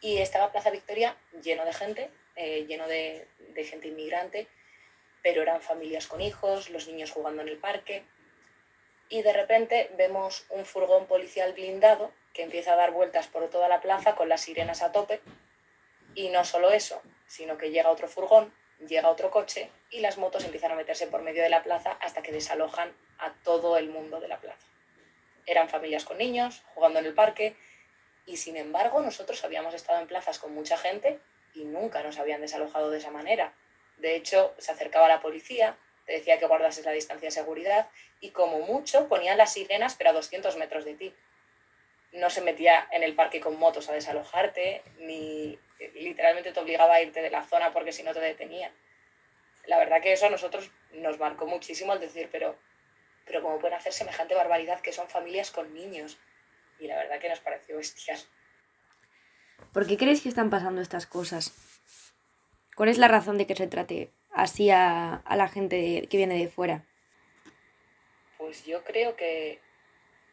y 0.00 0.16
estaba 0.16 0.50
Plaza 0.50 0.70
Victoria 0.70 1.14
lleno 1.42 1.66
de 1.66 1.74
gente, 1.74 2.10
eh, 2.36 2.64
lleno 2.66 2.88
de, 2.88 3.26
de 3.50 3.64
gente 3.64 3.88
inmigrante, 3.88 4.46
pero 5.22 5.42
eran 5.42 5.60
familias 5.60 6.06
con 6.06 6.22
hijos, 6.22 6.70
los 6.70 6.88
niños 6.88 7.10
jugando 7.10 7.42
en 7.42 7.48
el 7.48 7.58
parque. 7.58 8.02
Y 9.12 9.22
de 9.22 9.32
repente 9.32 9.90
vemos 9.96 10.46
un 10.48 10.64
furgón 10.64 11.06
policial 11.06 11.52
blindado 11.52 12.10
que 12.32 12.42
empieza 12.42 12.72
a 12.72 12.76
dar 12.76 12.92
vueltas 12.92 13.26
por 13.26 13.48
toda 13.50 13.68
la 13.68 13.80
plaza 13.80 14.14
con 14.14 14.28
las 14.28 14.40
sirenas 14.40 14.82
a 14.82 14.90
tope. 14.90 15.20
Y 16.14 16.30
no 16.30 16.44
solo 16.44 16.72
eso, 16.72 17.00
sino 17.26 17.58
que 17.58 17.70
llega 17.70 17.90
otro 17.90 18.08
furgón, 18.08 18.52
llega 18.88 19.10
otro 19.10 19.30
coche 19.30 19.70
y 19.90 20.00
las 20.00 20.16
motos 20.18 20.44
empiezan 20.44 20.72
a 20.72 20.76
meterse 20.76 21.06
por 21.06 21.22
medio 21.22 21.42
de 21.42 21.50
la 21.50 21.62
plaza 21.62 21.96
hasta 22.00 22.22
que 22.22 22.32
desalojan 22.32 22.92
a 23.18 23.32
todo 23.44 23.76
el 23.76 23.90
mundo 23.90 24.18
de 24.18 24.28
la 24.28 24.40
plaza 24.40 24.66
eran 25.46 25.68
familias 25.68 26.04
con 26.04 26.18
niños, 26.18 26.62
jugando 26.74 26.98
en 26.98 27.06
el 27.06 27.14
parque, 27.14 27.56
y 28.26 28.36
sin 28.36 28.56
embargo 28.56 29.00
nosotros 29.00 29.42
habíamos 29.44 29.74
estado 29.74 30.00
en 30.00 30.06
plazas 30.06 30.38
con 30.38 30.54
mucha 30.54 30.76
gente 30.76 31.18
y 31.54 31.64
nunca 31.64 32.02
nos 32.02 32.18
habían 32.18 32.40
desalojado 32.40 32.90
de 32.90 32.98
esa 32.98 33.10
manera. 33.10 33.52
De 33.96 34.16
hecho, 34.16 34.54
se 34.58 34.72
acercaba 34.72 35.08
la 35.08 35.20
policía, 35.20 35.76
te 36.06 36.12
decía 36.12 36.38
que 36.38 36.46
guardases 36.46 36.84
la 36.84 36.92
distancia 36.92 37.28
de 37.28 37.32
seguridad 37.32 37.88
y 38.20 38.30
como 38.30 38.60
mucho 38.60 39.08
ponían 39.08 39.38
las 39.38 39.52
sirenas 39.52 39.94
pero 39.96 40.10
a 40.10 40.14
200 40.14 40.56
metros 40.56 40.84
de 40.84 40.94
ti. 40.94 41.14
No 42.12 42.28
se 42.28 42.42
metía 42.42 42.88
en 42.90 43.02
el 43.02 43.14
parque 43.14 43.40
con 43.40 43.58
motos 43.58 43.88
a 43.88 43.94
desalojarte, 43.94 44.82
ni 44.98 45.58
literalmente 45.94 46.52
te 46.52 46.60
obligaba 46.60 46.94
a 46.94 47.02
irte 47.02 47.22
de 47.22 47.30
la 47.30 47.42
zona 47.42 47.72
porque 47.72 47.92
si 47.92 48.02
no 48.02 48.12
te 48.12 48.20
detenían. 48.20 48.72
La 49.66 49.78
verdad 49.78 50.02
que 50.02 50.12
eso 50.12 50.26
a 50.26 50.30
nosotros 50.30 50.70
nos 50.92 51.18
marcó 51.18 51.46
muchísimo 51.46 51.92
al 51.92 52.00
decir, 52.00 52.28
pero 52.30 52.56
pero 53.24 53.42
como 53.42 53.58
pueden 53.58 53.76
hacer 53.76 53.92
semejante 53.92 54.34
barbaridad 54.34 54.80
que 54.80 54.92
son 54.92 55.08
familias 55.08 55.50
con 55.50 55.72
niños. 55.74 56.18
Y 56.78 56.86
la 56.86 56.96
verdad 56.96 57.20
que 57.20 57.28
nos 57.28 57.40
pareció 57.40 57.76
bestial. 57.76 58.18
¿Por 59.72 59.86
qué 59.86 59.96
creéis 59.96 60.22
que 60.22 60.28
están 60.28 60.50
pasando 60.50 60.82
estas 60.82 61.06
cosas? 61.06 61.52
¿Cuál 62.74 62.88
es 62.88 62.98
la 62.98 63.08
razón 63.08 63.38
de 63.38 63.46
que 63.46 63.54
se 63.54 63.68
trate 63.68 64.10
así 64.32 64.70
a, 64.70 65.16
a 65.16 65.36
la 65.36 65.48
gente 65.48 66.06
que 66.08 66.16
viene 66.16 66.38
de 66.38 66.48
fuera? 66.48 66.84
Pues 68.38 68.64
yo 68.64 68.82
creo 68.84 69.16
que 69.16 69.60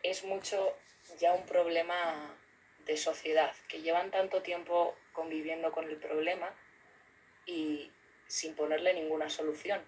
es 0.04 0.24
mucho 0.24 0.76
ya 1.20 1.34
un 1.34 1.46
problema 1.46 2.36
de 2.86 2.98
sociedad, 2.98 3.54
que 3.68 3.82
llevan 3.82 4.12
tanto 4.12 4.42
tiempo 4.42 4.96
conviviendo 5.14 5.72
con 5.72 5.86
el 5.86 5.98
problema 5.98 6.50
y 7.46 7.92
sin 8.28 8.56
ponerle 8.56 8.94
ninguna 8.94 9.30
solución 9.30 9.82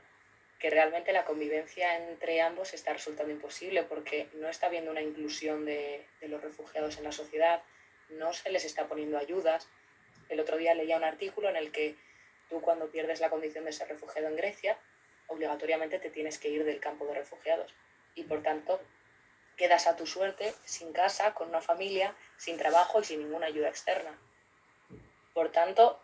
que 0.61 0.69
realmente 0.69 1.11
la 1.11 1.25
convivencia 1.25 1.97
entre 2.07 2.39
ambos 2.39 2.75
está 2.75 2.93
resultando 2.93 3.33
imposible 3.33 3.81
porque 3.81 4.29
no 4.33 4.47
está 4.47 4.67
habiendo 4.67 4.91
una 4.91 5.01
inclusión 5.01 5.65
de, 5.65 6.05
los 6.21 6.39
refugiados 6.39 6.99
en 6.99 7.03
la 7.03 7.11
sociedad, 7.11 7.63
no 8.09 8.31
se 8.31 8.51
les 8.51 8.63
está 8.63 8.87
poniendo 8.87 9.17
ayudas. 9.17 9.67
El 10.29 10.39
otro 10.39 10.57
día 10.57 10.75
leía 10.75 10.97
un 10.97 11.03
artículo 11.03 11.49
en 11.49 11.55
el 11.55 11.71
que 11.71 11.95
tú 12.51 12.59
cuando 12.59 12.91
pierdes 12.91 13.21
la 13.21 13.29
condición 13.29 13.63
de 13.63 13.71
ser 13.71 13.87
refugiado 13.87 14.27
en 14.27 14.35
Grecia, 14.35 14.77
obligatoriamente 15.27 15.99
te 15.99 16.09
tienes 16.09 16.37
que 16.37 16.49
ir 16.49 16.65
del 16.65 16.81
campo 16.81 17.05
de 17.05 17.13
refugiados 17.13 17.73
y 18.13 18.23
por 18.23 18.43
tanto 18.43 18.81
quedas 19.55 19.87
a 19.87 19.95
tu 19.95 20.05
suerte 20.05 20.53
sin 20.65 20.91
casa, 20.91 21.33
con 21.33 21.47
una 21.47 21.61
familia, 21.61 22.13
sin 22.35 22.57
trabajo 22.57 22.99
y 22.99 23.05
sin 23.05 23.19
ninguna 23.19 23.47
ayuda 23.47 23.69
externa. 23.69 24.19
Por 25.33 25.49
tanto, 25.53 26.01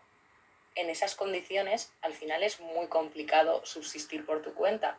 en 0.75 0.89
esas 0.89 1.15
condiciones 1.15 1.91
al 2.01 2.13
final 2.13 2.43
es 2.43 2.61
muy 2.61 2.87
complicado 2.87 3.65
subsistir 3.65 4.25
por 4.25 4.41
tu 4.41 4.53
cuenta. 4.53 4.97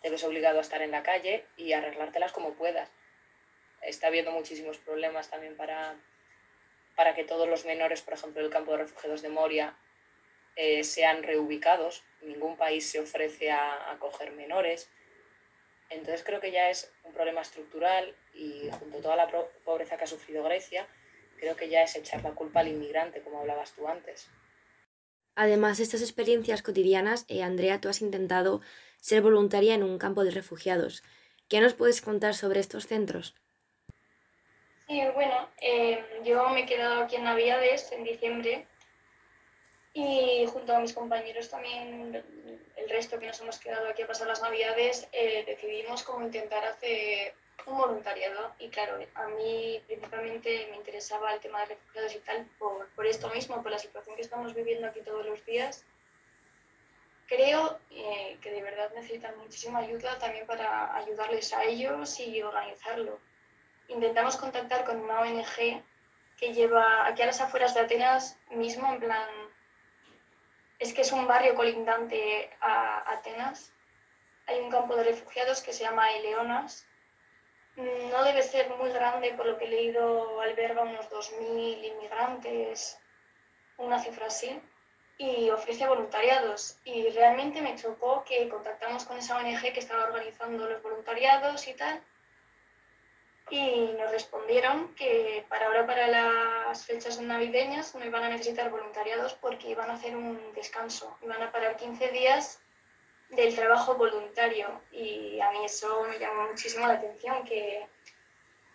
Te 0.00 0.10
ves 0.10 0.24
obligado 0.24 0.58
a 0.58 0.62
estar 0.62 0.82
en 0.82 0.90
la 0.90 1.04
calle 1.04 1.46
y 1.56 1.74
arreglártelas 1.74 2.32
como 2.32 2.54
puedas. 2.54 2.90
Está 3.82 4.08
habiendo 4.08 4.32
muchísimos 4.32 4.78
problemas 4.78 5.30
también 5.30 5.56
para, 5.56 5.94
para 6.96 7.14
que 7.14 7.22
todos 7.22 7.48
los 7.48 7.64
menores, 7.66 8.02
por 8.02 8.14
ejemplo, 8.14 8.42
del 8.42 8.50
campo 8.50 8.72
de 8.72 8.78
refugiados 8.78 9.22
de 9.22 9.28
Moria, 9.28 9.76
eh, 10.56 10.84
sean 10.84 11.22
reubicados. 11.22 12.04
Ningún 12.22 12.56
país 12.56 12.88
se 12.88 13.00
ofrece 13.00 13.50
a 13.50 13.92
acoger 13.92 14.32
menores. 14.32 14.90
Entonces 15.90 16.22
creo 16.24 16.40
que 16.40 16.52
ya 16.52 16.70
es 16.70 16.92
un 17.04 17.12
problema 17.12 17.42
estructural 17.42 18.16
y 18.34 18.70
junto 18.78 18.98
a 18.98 19.02
toda 19.02 19.16
la 19.16 19.28
pobreza 19.64 19.96
que 19.96 20.04
ha 20.04 20.06
sufrido 20.06 20.42
Grecia, 20.42 20.86
creo 21.38 21.56
que 21.56 21.68
ya 21.68 21.82
es 21.82 21.94
echar 21.96 22.22
la 22.22 22.30
culpa 22.32 22.60
al 22.60 22.68
inmigrante, 22.68 23.20
como 23.20 23.40
hablabas 23.40 23.72
tú 23.72 23.86
antes. 23.88 24.30
Además 25.34 25.78
de 25.78 25.84
estas 25.84 26.02
experiencias 26.02 26.62
cotidianas, 26.62 27.24
eh, 27.28 27.42
Andrea, 27.42 27.80
tú 27.80 27.88
has 27.88 28.02
intentado 28.02 28.60
ser 28.98 29.22
voluntaria 29.22 29.74
en 29.74 29.82
un 29.82 29.98
campo 29.98 30.24
de 30.24 30.30
refugiados. 30.30 31.02
¿Qué 31.48 31.60
nos 31.60 31.74
puedes 31.74 32.00
contar 32.00 32.34
sobre 32.34 32.60
estos 32.60 32.86
centros? 32.86 33.34
Sí, 34.86 35.00
bueno, 35.14 35.48
eh, 35.60 36.04
yo 36.24 36.48
me 36.50 36.60
he 36.60 36.66
quedado 36.66 37.02
aquí 37.02 37.16
en 37.16 37.24
Navidades 37.24 37.90
en 37.92 38.04
diciembre 38.04 38.66
y 39.94 40.46
junto 40.46 40.74
a 40.74 40.80
mis 40.80 40.94
compañeros 40.94 41.50
también, 41.50 42.24
el 42.76 42.88
resto 42.88 43.18
que 43.18 43.26
nos 43.26 43.40
hemos 43.40 43.58
quedado 43.58 43.88
aquí 43.88 44.02
a 44.02 44.06
pasar 44.06 44.26
las 44.26 44.40
Navidades, 44.40 45.08
eh, 45.12 45.44
decidimos 45.46 46.02
como 46.02 46.24
intentar 46.24 46.64
hacer 46.64 47.34
un 47.66 47.76
voluntariado. 47.76 48.54
Y 48.58 48.68
claro, 48.68 48.98
a 49.14 49.28
mí 49.28 49.82
principalmente 49.86 50.66
me 50.70 50.76
interesaba 50.76 51.34
el 51.34 51.40
tema 51.40 51.60
de 51.60 51.66
refugiados 51.66 52.14
y 52.14 52.18
tal 52.20 52.46
por, 52.58 52.88
por 52.90 53.06
esto 53.06 53.28
mismo, 53.30 53.62
por 53.62 53.70
la 53.70 53.78
situación 53.78 54.16
que 54.16 54.22
estamos 54.22 54.54
viviendo 54.54 54.86
aquí 54.86 55.00
todos 55.00 55.26
los 55.26 55.44
días. 55.44 55.84
Creo 57.26 57.78
eh, 57.90 58.38
que 58.40 58.50
de 58.50 58.62
verdad 58.62 58.90
necesitan 58.94 59.38
muchísima 59.38 59.80
ayuda 59.80 60.18
también 60.18 60.46
para 60.46 60.96
ayudarles 60.96 61.52
a 61.52 61.64
ellos 61.64 62.18
y 62.20 62.42
organizarlo. 62.42 63.18
Intentamos 63.88 64.36
contactar 64.36 64.84
con 64.84 65.00
una 65.00 65.20
ONG 65.20 65.82
que 66.38 66.52
lleva 66.52 67.06
aquí 67.06 67.22
a 67.22 67.26
las 67.26 67.40
afueras 67.40 67.74
de 67.74 67.80
Atenas 67.80 68.36
mismo, 68.50 68.92
en 68.92 69.00
plan, 69.00 69.28
es 70.82 70.92
que 70.92 71.02
es 71.02 71.12
un 71.12 71.28
barrio 71.28 71.54
colindante 71.54 72.50
a 72.60 73.12
Atenas. 73.12 73.72
Hay 74.46 74.58
un 74.58 74.68
campo 74.68 74.96
de 74.96 75.04
refugiados 75.04 75.62
que 75.62 75.72
se 75.72 75.84
llama 75.84 76.10
Eleonas. 76.10 76.84
No 77.76 78.24
debe 78.24 78.42
ser 78.42 78.68
muy 78.70 78.90
grande, 78.90 79.32
por 79.34 79.46
lo 79.46 79.56
que 79.56 79.66
he 79.66 79.68
leído, 79.68 80.40
alberga 80.40 80.82
unos 80.82 81.08
2.000 81.08 81.84
inmigrantes, 81.84 82.98
una 83.78 84.00
cifra 84.00 84.26
así, 84.26 84.60
y 85.18 85.50
ofrece 85.50 85.86
voluntariados. 85.86 86.76
Y 86.84 87.08
realmente 87.10 87.62
me 87.62 87.76
chocó 87.76 88.24
que 88.24 88.48
contactamos 88.48 89.04
con 89.04 89.16
esa 89.16 89.36
ONG 89.36 89.72
que 89.72 89.80
estaba 89.80 90.04
organizando 90.04 90.68
los 90.68 90.82
voluntariados 90.82 91.68
y 91.68 91.74
tal, 91.74 92.02
y 93.50 93.92
nos 93.98 94.10
respondieron 94.10 94.94
que 94.94 95.44
para 95.48 95.66
ahora, 95.66 95.86
para 95.86 96.06
las 96.06 96.86
fechas 96.86 97.20
navideñas, 97.20 97.94
no 97.94 98.04
iban 98.04 98.22
a 98.22 98.28
necesitar 98.28 98.70
voluntariados 98.70 99.34
porque 99.34 99.70
iban 99.70 99.90
a 99.90 99.94
hacer 99.94 100.16
un 100.16 100.52
descanso, 100.54 101.16
iban 101.22 101.42
a 101.42 101.52
parar 101.52 101.76
15 101.76 102.08
días 102.08 102.60
del 103.30 103.54
trabajo 103.54 103.94
voluntario 103.94 104.80
y 104.90 105.40
a 105.40 105.50
mí 105.50 105.64
eso 105.64 106.04
me 106.08 106.18
llamó 106.18 106.48
muchísimo 106.48 106.86
la 106.86 106.94
atención, 106.94 107.44
que 107.44 107.86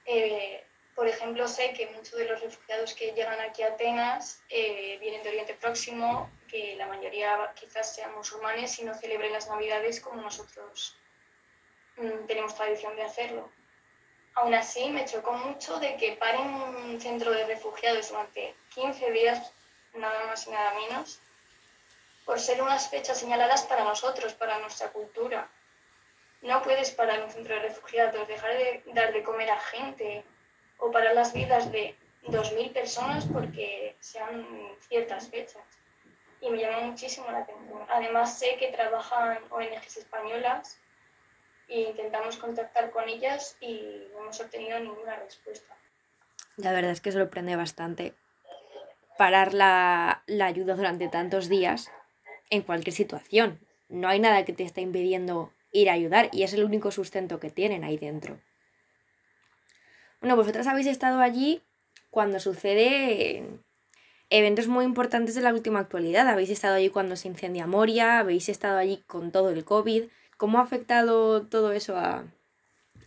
eh, 0.05 0.63
por 0.95 1.07
ejemplo 1.07 1.47
sé 1.47 1.73
que 1.73 1.87
muchos 1.87 2.17
de 2.17 2.25
los 2.25 2.41
refugiados 2.41 2.93
que 2.95 3.11
llegan 3.11 3.39
aquí 3.39 3.61
a 3.61 3.67
Atenas 3.67 4.41
eh, 4.49 4.97
vienen 4.99 5.21
de 5.21 5.29
Oriente 5.29 5.53
Próximo, 5.53 6.29
que 6.47 6.75
la 6.75 6.87
mayoría 6.87 7.51
quizás 7.55 7.93
sean 7.93 8.15
musulmanes 8.15 8.79
y 8.79 8.83
no 8.83 8.95
celebren 8.95 9.33
las 9.33 9.47
navidades 9.47 10.01
como 10.01 10.21
nosotros 10.21 10.97
mm, 11.97 12.25
tenemos 12.25 12.55
tradición 12.55 12.95
de 12.95 13.03
hacerlo. 13.03 13.51
Aún 14.37 14.53
así, 14.53 14.87
me 14.91 15.03
chocó 15.03 15.33
mucho 15.33 15.79
de 15.79 15.97
que 15.97 16.11
paren 16.11 16.47
un 16.47 17.01
centro 17.01 17.31
de 17.31 17.47
refugiados 17.47 18.09
durante 18.09 18.53
15 18.75 19.11
días, 19.11 19.51
nada 19.95 20.27
más 20.27 20.45
y 20.45 20.51
nada 20.51 20.75
menos, 20.75 21.19
por 22.23 22.39
ser 22.39 22.61
unas 22.61 22.87
fechas 22.87 23.17
señaladas 23.17 23.63
para 23.63 23.83
nosotros, 23.83 24.35
para 24.35 24.59
nuestra 24.59 24.89
cultura. 24.89 25.49
No 26.43 26.61
puedes 26.61 26.91
parar 26.91 27.23
un 27.23 27.31
centro 27.31 27.55
de 27.55 27.61
refugiados, 27.61 28.27
dejar 28.27 28.51
de 28.51 28.83
dar 28.93 29.11
de 29.11 29.23
comer 29.23 29.49
a 29.49 29.59
gente 29.59 30.23
o 30.77 30.91
parar 30.91 31.15
las 31.15 31.33
vidas 31.33 31.71
de 31.71 31.95
2.000 32.27 32.73
personas 32.73 33.25
porque 33.33 33.95
sean 33.99 34.45
ciertas 34.87 35.29
fechas. 35.29 35.63
Y 36.41 36.51
me 36.51 36.59
llamó 36.59 36.81
muchísimo 36.81 37.31
la 37.31 37.39
atención. 37.39 37.83
Además, 37.89 38.37
sé 38.37 38.55
que 38.57 38.67
trabajan 38.67 39.39
ONGs 39.49 39.97
españolas 39.97 40.79
e 41.67 41.81
intentamos 41.81 42.37
contactar 42.37 42.91
con 42.91 43.07
ellas 43.09 43.57
y 43.59 44.07
no 44.13 44.21
hemos 44.21 44.39
obtenido 44.39 44.79
ninguna 44.79 45.15
respuesta. 45.17 45.75
La 46.57 46.71
verdad 46.71 46.91
es 46.91 47.01
que 47.01 47.11
sorprende 47.11 47.55
bastante 47.55 48.13
parar 49.17 49.53
la, 49.53 50.23
ayuda 50.41 50.75
durante 50.75 51.07
tantos 51.09 51.49
días 51.49 51.91
en 52.49 52.61
cualquier 52.61 52.95
situación. 52.95 53.59
No 53.89 54.07
hay 54.07 54.19
nada 54.19 54.45
que 54.45 54.53
te 54.53 54.63
esté 54.63 54.81
impidiendo 54.81 55.53
ir 55.71 55.89
a 55.89 55.93
ayudar 55.93 56.29
y 56.31 56.43
es 56.43 56.53
el 56.53 56.63
único 56.63 56.91
sustento 56.91 57.39
que 57.39 57.49
tienen 57.49 57.83
ahí 57.83 57.97
dentro. 57.97 58.39
Bueno, 60.21 60.35
vosotras 60.35 60.67
habéis 60.67 60.87
estado 60.87 61.19
allí 61.19 61.61
cuando 62.09 62.39
sucede 62.39 63.43
eventos 64.29 64.67
muy 64.67 64.85
importantes 64.85 65.35
de 65.35 65.41
la 65.41 65.53
última 65.53 65.79
actualidad. 65.79 66.27
Habéis 66.27 66.49
estado 66.49 66.75
allí 66.75 66.89
cuando 66.89 67.15
se 67.15 67.27
incendia 67.27 67.67
Moria, 67.67 68.19
habéis 68.19 68.49
estado 68.49 68.77
allí 68.77 69.03
con 69.07 69.31
todo 69.31 69.49
el 69.49 69.63
COVID. 69.63 70.05
¿Cómo 70.37 70.59
ha 70.59 70.61
afectado 70.61 71.47
todo 71.47 71.71
eso 71.71 71.97
a, 71.97 72.23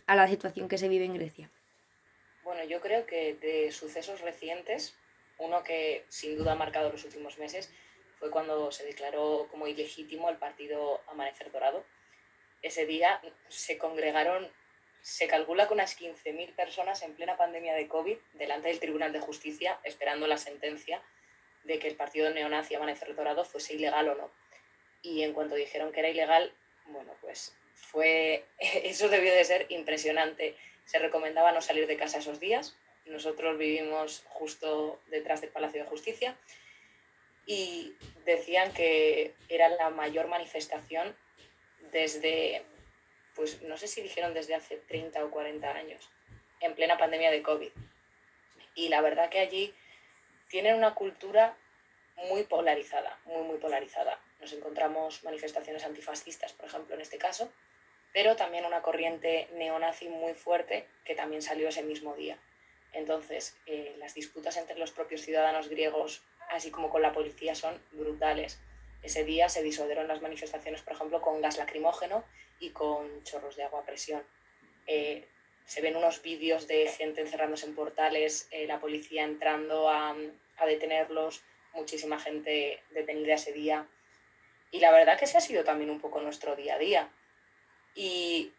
la 0.07 0.27
situación 0.27 0.67
que 0.67 0.77
se 0.77 0.89
vive 0.89 1.05
en 1.05 1.13
Grecia? 1.13 1.49
Bueno, 2.43 2.65
yo 2.65 2.81
creo 2.81 3.05
que 3.05 3.35
de 3.35 3.71
sucesos 3.71 4.19
recientes, 4.19 4.97
uno 5.37 5.63
que 5.63 6.03
sin 6.09 6.37
duda 6.37 6.51
ha 6.51 6.55
marcado 6.55 6.91
los 6.91 7.05
últimos 7.05 7.37
meses 7.37 7.71
fue 8.19 8.29
cuando 8.29 8.69
se 8.73 8.85
declaró 8.85 9.47
como 9.49 9.67
ilegítimo 9.67 10.29
el 10.29 10.35
partido 10.35 10.99
Amanecer 11.07 11.53
Dorado. 11.53 11.85
Ese 12.61 12.85
día 12.85 13.21
se 13.47 13.77
congregaron, 13.77 14.51
se 15.01 15.29
calcula 15.29 15.69
que 15.69 15.73
unas 15.73 15.97
15.000 15.97 16.53
personas 16.53 17.01
en 17.01 17.15
plena 17.15 17.37
pandemia 17.37 17.73
de 17.73 17.87
COVID 17.87 18.17
delante 18.33 18.67
del 18.67 18.81
Tribunal 18.81 19.13
de 19.13 19.21
Justicia 19.21 19.79
esperando 19.85 20.27
la 20.27 20.37
sentencia 20.37 21.01
de 21.63 21.79
que 21.79 21.87
el 21.87 21.95
partido 21.95 22.29
neonazi 22.29 22.75
Amanecer 22.75 23.15
Dorado 23.15 23.45
fuese 23.45 23.75
ilegal 23.75 24.09
o 24.09 24.15
no. 24.15 24.31
Y 25.01 25.23
en 25.23 25.31
cuanto 25.33 25.55
dijeron 25.55 25.93
que 25.93 26.01
era 26.01 26.09
ilegal, 26.09 26.53
bueno, 26.85 27.13
pues 27.21 27.55
fue, 27.73 28.45
eso 28.59 29.09
debió 29.09 29.33
de 29.33 29.43
ser 29.43 29.65
impresionante. 29.69 30.55
Se 30.85 30.99
recomendaba 30.99 31.51
no 31.51 31.61
salir 31.61 31.87
de 31.87 31.97
casa 31.97 32.19
esos 32.19 32.39
días. 32.39 32.75
Nosotros 33.05 33.57
vivimos 33.57 34.23
justo 34.27 35.01
detrás 35.07 35.41
del 35.41 35.49
Palacio 35.49 35.83
de 35.83 35.89
Justicia 35.89 36.37
y 37.45 37.95
decían 38.25 38.71
que 38.73 39.33
era 39.49 39.69
la 39.69 39.89
mayor 39.89 40.27
manifestación 40.27 41.15
desde, 41.91 42.63
pues 43.35 43.61
no 43.63 43.77
sé 43.77 43.87
si 43.87 44.01
dijeron 44.01 44.33
desde 44.33 44.53
hace 44.53 44.77
30 44.77 45.25
o 45.25 45.31
40 45.31 45.67
años, 45.71 46.09
en 46.59 46.75
plena 46.75 46.97
pandemia 46.97 47.31
de 47.31 47.41
COVID. 47.41 47.71
Y 48.75 48.89
la 48.89 49.01
verdad 49.01 49.29
que 49.29 49.39
allí 49.39 49.73
tienen 50.47 50.75
una 50.75 50.93
cultura 50.93 51.57
muy 52.29 52.43
polarizada, 52.43 53.19
muy, 53.25 53.43
muy 53.43 53.57
polarizada 53.57 54.19
nos 54.41 54.53
encontramos 54.53 55.23
manifestaciones 55.23 55.85
antifascistas, 55.85 56.53
por 56.53 56.65
ejemplo, 56.65 56.95
en 56.95 57.01
este 57.01 57.17
caso, 57.17 57.51
pero 58.13 58.35
también 58.35 58.65
una 58.65 58.81
corriente 58.81 59.47
neonazi 59.53 60.09
muy 60.09 60.33
fuerte 60.33 60.87
que 61.05 61.15
también 61.15 61.41
salió 61.41 61.69
ese 61.69 61.83
mismo 61.83 62.15
día. 62.15 62.37
Entonces, 62.93 63.55
eh, 63.67 63.95
las 63.99 64.13
disputas 64.13 64.57
entre 64.57 64.77
los 64.77 64.91
propios 64.91 65.21
ciudadanos 65.21 65.69
griegos, 65.69 66.23
así 66.49 66.71
como 66.71 66.89
con 66.89 67.01
la 67.01 67.13
policía, 67.13 67.55
son 67.55 67.81
brutales. 67.91 68.59
Ese 69.01 69.23
día 69.23 69.47
se 69.47 69.63
disolvieron 69.63 70.07
las 70.07 70.21
manifestaciones, 70.21 70.81
por 70.81 70.93
ejemplo, 70.93 71.21
con 71.21 71.41
gas 71.41 71.57
lacrimógeno 71.57 72.25
y 72.59 72.71
con 72.71 73.23
chorros 73.23 73.55
de 73.55 73.63
agua 73.63 73.79
a 73.79 73.85
presión. 73.85 74.23
Eh, 74.87 75.25
se 75.65 75.81
ven 75.81 75.95
unos 75.95 76.21
vídeos 76.21 76.67
de 76.67 76.87
gente 76.87 77.21
encerrándose 77.21 77.65
en 77.65 77.75
portales, 77.75 78.47
eh, 78.51 78.67
la 78.67 78.79
policía 78.79 79.23
entrando 79.23 79.89
a, 79.89 80.15
a 80.57 80.65
detenerlos, 80.65 81.41
muchísima 81.73 82.19
gente 82.19 82.83
detenida 82.89 83.35
ese 83.35 83.53
día. 83.53 83.87
Y 84.71 84.79
la 84.79 84.91
verdad 84.91 85.19
que 85.19 85.25
ese 85.25 85.37
ha 85.37 85.41
sido 85.41 85.63
también 85.63 85.89
un 85.89 85.99
poco 85.99 86.21
nuestro 86.21 86.55
día 86.55 86.75
a 86.75 86.79
día. 86.79 87.09
Y 87.93 88.51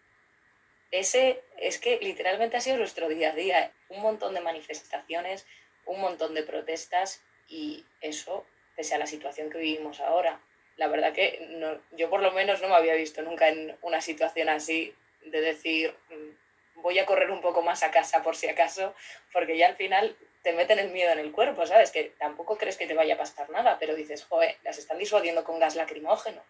ese 0.90 1.42
es 1.56 1.78
que 1.78 1.98
literalmente 2.00 2.56
ha 2.56 2.60
sido 2.60 2.76
nuestro 2.76 3.08
día 3.08 3.30
a 3.32 3.34
día. 3.34 3.72
Un 3.88 4.02
montón 4.02 4.34
de 4.34 4.40
manifestaciones, 4.40 5.46
un 5.86 6.00
montón 6.00 6.34
de 6.34 6.42
protestas 6.42 7.22
y 7.48 7.84
eso 8.00 8.46
pese 8.76 8.94
a 8.94 8.98
la 8.98 9.06
situación 9.06 9.50
que 9.50 9.58
vivimos 9.58 10.00
ahora. 10.00 10.40
La 10.76 10.88
verdad 10.88 11.12
que 11.12 11.48
yo 11.92 12.10
por 12.10 12.22
lo 12.22 12.32
menos 12.32 12.62
no 12.62 12.68
me 12.68 12.74
había 12.74 12.94
visto 12.94 13.22
nunca 13.22 13.48
en 13.48 13.76
una 13.82 14.00
situación 14.00 14.48
así 14.48 14.94
de 15.24 15.40
decir 15.40 15.94
mm, 16.10 16.80
voy 16.82 16.98
a 16.98 17.06
correr 17.06 17.30
un 17.30 17.40
poco 17.40 17.62
más 17.62 17.82
a 17.82 17.90
casa 17.90 18.22
por 18.22 18.36
si 18.36 18.48
acaso, 18.48 18.94
porque 19.32 19.56
ya 19.56 19.68
al 19.68 19.76
final 19.76 20.16
te 20.42 20.52
meten 20.52 20.78
el 20.78 20.90
miedo 20.90 21.12
en 21.12 21.20
el 21.20 21.32
cuerpo, 21.32 21.66
¿sabes? 21.66 21.90
Que 21.90 22.12
tampoco 22.18 22.58
crees 22.58 22.76
que 22.76 22.86
te 22.86 22.94
vaya 22.94 23.14
a 23.14 23.18
pasar 23.18 23.48
nada, 23.50 23.78
pero 23.78 23.94
dices, 23.94 24.24
joder, 24.24 24.56
las 24.64 24.78
están 24.78 24.98
disuadiendo 24.98 25.44
con 25.44 25.58
gas 25.58 25.76
lacrimógeno. 25.76 26.42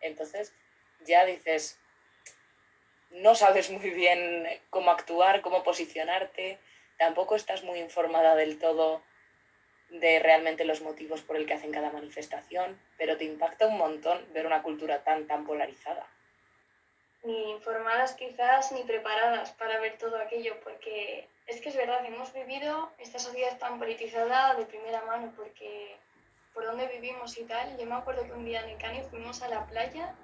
Entonces 0.00 0.52
ya 1.04 1.24
dices, 1.24 1.78
no 3.10 3.34
sabes 3.34 3.70
muy 3.70 3.90
bien 3.90 4.48
cómo 4.70 4.90
actuar, 4.90 5.42
cómo 5.42 5.62
posicionarte, 5.62 6.58
tampoco 6.96 7.36
estás 7.36 7.62
muy 7.62 7.78
informada 7.78 8.34
del 8.36 8.58
todo 8.58 9.02
de 9.90 10.18
realmente 10.18 10.64
los 10.64 10.80
motivos 10.80 11.22
por 11.22 11.36
el 11.36 11.46
que 11.46 11.54
hacen 11.54 11.72
cada 11.72 11.90
manifestación, 11.90 12.80
pero 12.96 13.16
te 13.16 13.24
impacta 13.24 13.66
un 13.66 13.76
montón 13.76 14.24
ver 14.32 14.46
una 14.46 14.62
cultura 14.62 15.04
tan, 15.04 15.26
tan 15.26 15.44
polarizada. 15.44 16.06
Ni 17.24 17.50
informadas 17.50 18.14
quizás, 18.14 18.70
ni 18.72 18.82
preparadas 18.82 19.52
para 19.52 19.80
ver 19.80 19.96
todo 19.98 20.16
aquello, 20.18 20.60
porque 20.62 21.28
es 21.46 21.60
que 21.60 21.70
es 21.70 21.76
verdad, 21.76 22.04
hemos 22.04 22.32
vivido 22.32 22.90
esta 22.98 23.18
sociedad 23.18 23.58
tan 23.58 23.78
politizada 23.78 24.54
de 24.54 24.66
primera 24.66 25.02
mano, 25.04 25.32
porque 25.36 25.96
por 26.52 26.64
donde 26.66 26.86
vivimos 26.86 27.36
y 27.38 27.44
tal, 27.44 27.76
yo 27.78 27.86
me 27.86 27.94
acuerdo 27.94 28.24
que 28.24 28.32
un 28.32 28.44
día 28.44 28.62
en 28.62 28.70
el 28.70 28.78
Cani 28.78 29.02
fuimos 29.02 29.42
a 29.42 29.48
la 29.48 29.66
playa 29.66 30.14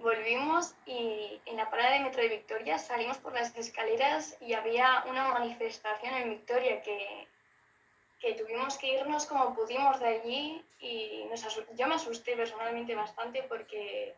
volvimos 0.00 0.74
y 0.84 1.40
en 1.46 1.56
la 1.56 1.70
parada 1.70 1.92
de 1.92 2.00
metro 2.00 2.22
de 2.22 2.28
Victoria 2.28 2.78
salimos 2.78 3.18
por 3.18 3.32
las 3.32 3.56
escaleras 3.56 4.36
y 4.40 4.52
había 4.54 5.04
una 5.08 5.28
manifestación 5.28 6.14
en 6.14 6.30
Victoria 6.30 6.82
que, 6.82 7.26
que 8.20 8.34
tuvimos 8.34 8.76
que 8.78 8.94
irnos 8.94 9.26
como 9.26 9.54
pudimos 9.54 9.98
de 10.00 10.06
allí 10.06 10.64
y 10.80 11.24
yo 11.74 11.86
me 11.86 11.94
asusté 11.94 12.36
personalmente 12.36 12.94
bastante 12.94 13.42
porque 13.44 14.14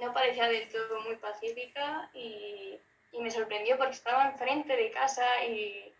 no 0.00 0.12
parecía 0.12 0.48
del 0.48 0.68
todo 0.68 1.00
muy 1.02 1.16
pacífica 1.16 2.10
y, 2.14 2.78
y 3.12 3.20
me 3.20 3.30
sorprendió 3.30 3.76
porque 3.76 3.92
estaba 3.92 4.30
enfrente 4.30 4.76
de 4.76 4.90
casa 4.90 5.44
y 5.44 5.92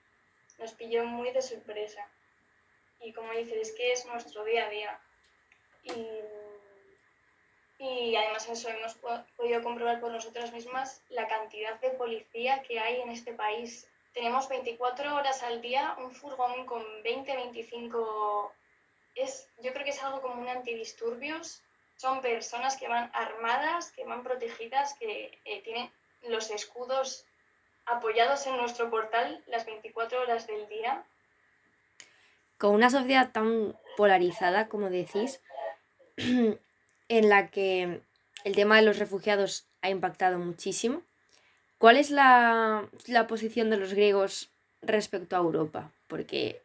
nos 0.58 0.72
pilló 0.72 1.04
muy 1.04 1.30
de 1.30 1.42
sorpresa. 1.42 2.08
Y 3.00 3.12
como 3.12 3.32
dices, 3.32 3.68
es 3.68 3.72
que 3.72 3.92
es 3.92 4.06
nuestro 4.06 4.44
día 4.44 4.66
a 4.66 4.70
día. 4.70 5.00
Y 5.82 5.94
y 7.78 8.14
además 8.16 8.48
eso 8.48 8.68
hemos 8.68 8.94
podido 9.36 9.62
comprobar 9.62 10.00
por 10.00 10.12
nosotras 10.12 10.52
mismas 10.52 11.02
la 11.08 11.26
cantidad 11.26 11.78
de 11.80 11.90
policía 11.90 12.62
que 12.62 12.78
hay 12.78 13.00
en 13.00 13.10
este 13.10 13.34
país. 13.34 13.88
Tenemos 14.12 14.48
24 14.48 15.14
horas 15.14 15.42
al 15.42 15.60
día, 15.60 15.94
un 15.98 16.12
furgón 16.12 16.66
con 16.66 16.84
20, 17.02 17.36
25... 17.36 18.52
Es, 19.16 19.48
yo 19.60 19.72
creo 19.72 19.84
que 19.84 19.90
es 19.90 20.02
algo 20.02 20.20
como 20.22 20.40
un 20.40 20.48
antidisturbios. 20.48 21.62
Son 21.96 22.20
personas 22.20 22.76
que 22.76 22.88
van 22.88 23.10
armadas, 23.14 23.92
que 23.92 24.04
van 24.04 24.22
protegidas, 24.22 24.94
que 24.94 25.38
eh, 25.44 25.62
tienen 25.62 25.90
los 26.28 26.50
escudos 26.50 27.24
apoyados 27.86 28.46
en 28.46 28.56
nuestro 28.56 28.90
portal 28.90 29.42
las 29.46 29.66
24 29.66 30.20
horas 30.20 30.46
del 30.46 30.68
día. 30.68 31.04
Con 32.58 32.74
una 32.74 32.90
sociedad 32.90 33.30
tan 33.32 33.76
polarizada, 33.96 34.68
como 34.68 34.90
decís, 34.90 35.40
en 36.16 37.28
la 37.28 37.48
que 37.48 38.00
el 38.44 38.54
tema 38.54 38.76
de 38.76 38.82
los 38.82 38.98
refugiados 38.98 39.66
ha 39.82 39.90
impactado 39.90 40.38
muchísimo. 40.38 41.02
¿Cuál 41.78 41.96
es 41.96 42.10
la, 42.10 42.88
posición 43.28 43.70
de 43.70 43.76
los 43.76 43.92
griegos 43.92 44.50
respecto 44.80 45.36
a 45.36 45.40
Europa? 45.40 45.90
Porque 46.06 46.62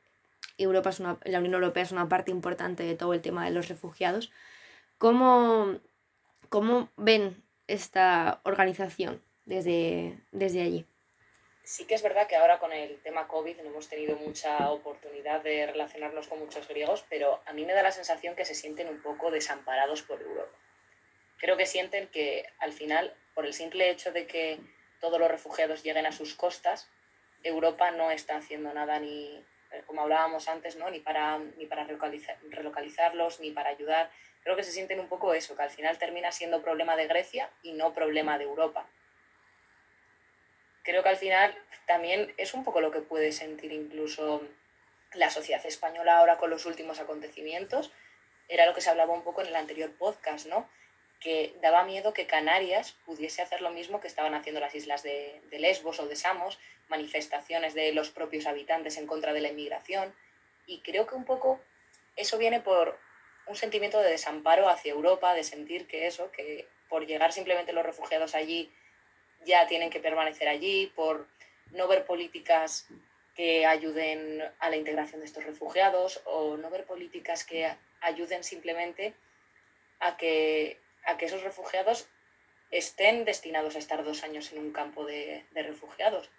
Europa 0.57 0.91
es 0.91 0.99
una, 0.99 1.17
la 1.25 1.39
Unión 1.39 1.55
Europea 1.55 1.83
es 1.83 1.91
una 1.91 2.07
parte 2.07 2.31
importante 2.31 2.83
de 2.83 2.95
todo 2.95 3.13
el 3.13 3.21
tema 3.21 3.45
de 3.45 3.51
los 3.51 3.67
refugiados. 3.67 4.31
¿Cómo, 4.99 5.79
cómo 6.49 6.89
ven 6.97 7.41
esta 7.67 8.41
organización 8.43 9.23
desde, 9.45 10.19
desde 10.33 10.61
allí? 10.61 10.85
Sí 11.63 11.85
que 11.85 11.95
es 11.95 12.03
verdad 12.03 12.27
que 12.27 12.35
ahora 12.35 12.59
con 12.59 12.73
el 12.73 13.01
tema 13.01 13.25
COVID 13.29 13.61
no 13.61 13.69
hemos 13.69 13.87
tenido 13.87 14.17
mucha 14.17 14.69
oportunidad 14.71 15.41
de 15.41 15.67
relacionarnos 15.67 16.27
con 16.27 16.39
muchos 16.39 16.67
griegos, 16.67 17.05
pero 17.09 17.41
a 17.45 17.53
mí 17.53 17.65
me 17.65 17.71
da 17.71 17.81
la 17.81 17.93
sensación 17.93 18.35
que 18.35 18.43
se 18.43 18.55
sienten 18.55 18.89
un 18.89 19.01
poco 19.01 19.31
desamparados 19.31 20.01
por 20.01 20.21
Europa. 20.21 20.57
Creo 21.37 21.55
que 21.55 21.65
sienten 21.65 22.09
que 22.09 22.45
al 22.59 22.73
final, 22.73 23.15
por 23.33 23.45
el 23.45 23.53
simple 23.53 23.89
hecho 23.89 24.11
de 24.11 24.27
que 24.27 24.59
todos 24.99 25.17
los 25.17 25.31
refugiados 25.31 25.81
lleguen 25.81 26.07
a 26.07 26.11
sus 26.11 26.35
costas, 26.35 26.89
Europa 27.41 27.89
no 27.91 28.11
está 28.11 28.35
haciendo 28.35 28.73
nada 28.73 28.99
ni, 28.99 29.45
eh, 29.71 29.83
como 29.85 30.01
hablábamos 30.01 30.47
antes, 30.47 30.75
¿no? 30.75 30.89
ni 30.89 30.99
para, 30.99 31.37
ni 31.37 31.67
para 31.67 31.85
relocalizarlos, 31.85 33.39
ni 33.39 33.51
para 33.51 33.69
ayudar. 33.69 34.11
Creo 34.49 34.57
que 34.57 34.63
se 34.63 34.71
sienten 34.71 34.99
un 34.99 35.07
poco 35.07 35.33
eso, 35.33 35.55
que 35.55 35.61
al 35.61 35.69
final 35.69 35.97
termina 35.97 36.31
siendo 36.31 36.61
problema 36.61 36.95
de 36.95 37.07
Grecia 37.07 37.49
y 37.61 37.73
no 37.73 37.93
problema 37.93 38.37
de 38.37 38.45
Europa 38.45 38.87
creo 40.89 41.03
que 41.03 41.09
al 41.09 41.17
final 41.17 41.55
también 41.85 42.33
es 42.37 42.55
un 42.55 42.63
poco 42.63 42.81
lo 42.81 42.89
que 42.89 43.01
puede 43.01 43.31
sentir 43.31 43.71
incluso 43.71 44.41
la 45.13 45.29
sociedad 45.29 45.63
española 45.63 46.17
ahora 46.17 46.37
con 46.37 46.49
los 46.49 46.65
últimos 46.65 46.99
acontecimientos. 46.99 47.91
Era 48.47 48.65
lo 48.65 48.73
que 48.73 48.81
se 48.81 48.89
hablaba 48.89 49.13
un 49.13 49.23
poco 49.23 49.41
en 49.41 49.47
el 49.47 49.55
anterior 49.55 49.91
podcast, 49.91 50.47
¿no? 50.47 50.67
Que 51.19 51.53
daba 51.61 51.83
miedo 51.83 52.13
que 52.13 52.25
Canarias 52.25 52.95
pudiese 53.05 53.43
hacer 53.43 53.61
lo 53.61 53.69
mismo 53.69 53.99
que 53.99 54.07
estaban 54.07 54.33
haciendo 54.33 54.61
las 54.61 54.73
islas 54.73 55.03
de, 55.03 55.39
Lesbos 55.51 55.99
o 55.99 56.07
de 56.07 56.15
Samos, 56.15 56.57
manifestaciones 56.87 57.75
de 57.75 57.91
los 57.91 58.09
propios 58.09 58.47
habitantes 58.47 58.97
en 58.97 59.05
contra 59.05 59.33
de 59.33 59.41
la 59.41 59.49
inmigración. 59.49 60.15
Y 60.65 60.79
creo 60.81 61.05
que 61.05 61.13
un 61.13 61.25
poco 61.25 61.59
eso 62.15 62.39
viene 62.39 62.61
por 62.61 62.97
un 63.49 63.55
sentimiento 63.55 63.99
de 63.99 64.11
desamparo 64.11 64.69
hacia 64.69 64.91
Europa, 64.91 65.33
de 65.33 65.43
sentir 65.43 65.87
que 65.87 66.05
eso, 66.05 66.31
que 66.31 66.67
por 66.87 67.07
llegar 67.07 67.33
simplemente 67.33 67.73
los 67.73 67.85
refugiados 67.85 68.35
allí 68.35 68.71
ya 69.43 69.65
tienen 69.65 69.89
que 69.89 69.99
permanecer 69.99 70.47
allí, 70.47 70.91
por 70.95 71.27
no 71.71 71.87
ver 71.87 72.05
políticas 72.05 72.87
que 73.35 73.65
ayuden 73.65 74.43
a 74.59 74.69
la 74.69 74.75
integración 74.75 75.21
de 75.21 75.25
estos 75.25 75.45
refugiados 75.45 76.21
o 76.25 76.57
no 76.57 76.69
ver 76.69 76.85
políticas 76.85 77.43
que 77.43 77.73
ayuden 78.01 78.43
simplemente 78.43 79.15
a 79.99 80.15
que, 80.15 80.79
a 81.05 81.17
que 81.17 81.25
esos 81.25 81.41
refugiados 81.41 82.07
estén 82.69 83.25
destinados 83.25 83.75
a 83.75 83.79
estar 83.79 84.03
dos 84.03 84.23
años 84.23 84.51
en 84.51 84.59
un 84.59 84.71
campo 84.71 85.05
de, 85.05 85.43
de 85.51 85.63
refugiados. 85.63 86.29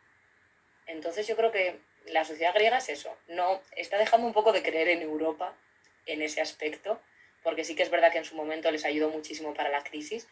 Entonces 0.87 1.27
yo 1.27 1.35
creo 1.37 1.51
que 1.51 1.81
la 2.07 2.25
sociedad 2.25 2.55
griega 2.55 2.79
es 2.79 2.88
eso, 2.88 3.16
no 3.27 3.61
está 3.75 3.99
dejando 3.99 4.29
un 4.29 4.33
poco 4.33 4.53
de 4.53 4.62
creer 4.62 4.88
en 4.88 5.03
Europa 5.03 5.57
en 6.06 6.22
ese 6.22 6.40
aspecto, 6.40 7.00
porque 7.42 7.64
sí 7.64 7.74
que 7.74 7.82
es 7.82 7.90
verdad 7.90 8.12
que 8.12 8.18
en 8.18 8.24
su 8.24 8.36
momento 8.36 8.70
les 8.70 8.84
ayudó 8.84 9.08
muchísimo 9.08 9.54
para 9.54 9.70
la 9.70 9.82
crisis, 9.82 10.28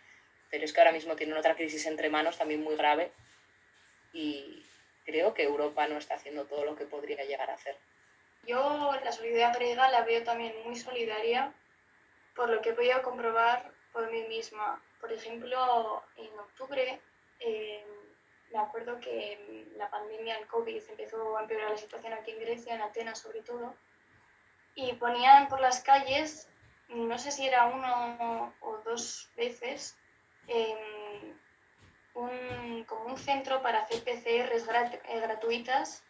pero 0.51 0.65
es 0.65 0.73
que 0.73 0.81
ahora 0.81 0.93
mismo 0.93 1.17
tienen 1.17 1.37
otra 1.37 1.55
crisis 1.55 1.87
entre 1.87 2.11
manos 2.11 2.39
también 2.39 2.63
muy 2.63 2.77
grave 2.77 3.13
y 4.13 4.65
creo 5.05 5.35
que 5.35 5.45
Europa 5.45 5.87
no 5.89 5.99
está 5.99 6.15
haciendo 6.15 6.45
todo 6.45 6.65
lo 6.65 6.77
que 6.77 6.85
podría 6.85 7.25
llegar 7.25 7.51
a 7.51 7.55
hacer. 7.55 7.77
Yo 8.47 8.95
la 9.05 9.13
solidaridad 9.13 9.55
griega 9.55 9.91
la 9.91 10.05
veo 10.05 10.23
también 10.23 10.55
muy 10.65 10.77
solidaria 10.77 11.53
por 12.35 12.49
lo 12.49 12.61
que 12.61 12.71
he 12.71 12.75
podido 12.75 13.03
comprobar 13.03 13.71
por 13.93 14.11
mí 14.11 14.23
misma. 14.29 14.83
Por 15.01 15.13
ejemplo, 15.13 16.03
en 16.17 16.39
octubre 16.39 17.01
eh, 17.41 17.85
me 18.53 18.59
acuerdo 18.59 18.99
que 19.01 19.67
la 19.77 19.91
pandemia, 19.91 20.39
el 20.39 20.47
COVID, 20.47 20.83
empezó 20.89 21.37
a 21.37 21.43
empeorar 21.43 21.71
la 21.71 21.77
situación 21.77 22.13
aquí 22.13 22.31
en 22.31 22.41
Grecia, 22.41 22.75
en 22.75 22.83
Atenas 22.83 23.19
sobre 23.19 23.43
todo, 23.43 23.75
y 24.79 24.93
ponían 24.93 25.49
por 25.49 25.61
las 25.61 25.81
calles, 25.81 26.49
no 26.89 27.19
sé 27.19 27.33
si 27.33 27.45
era 27.49 27.67
uno 27.67 28.55
o 28.61 28.77
dos 28.85 29.29
veces, 29.37 29.99
un, 32.15 32.85
como 32.85 33.07
un 33.07 33.19
centro 33.19 33.61
para 33.61 33.81
hacer 33.81 34.05
PCRs 34.05 34.69
eh, 35.09 35.21
gratuitas. 35.21 36.05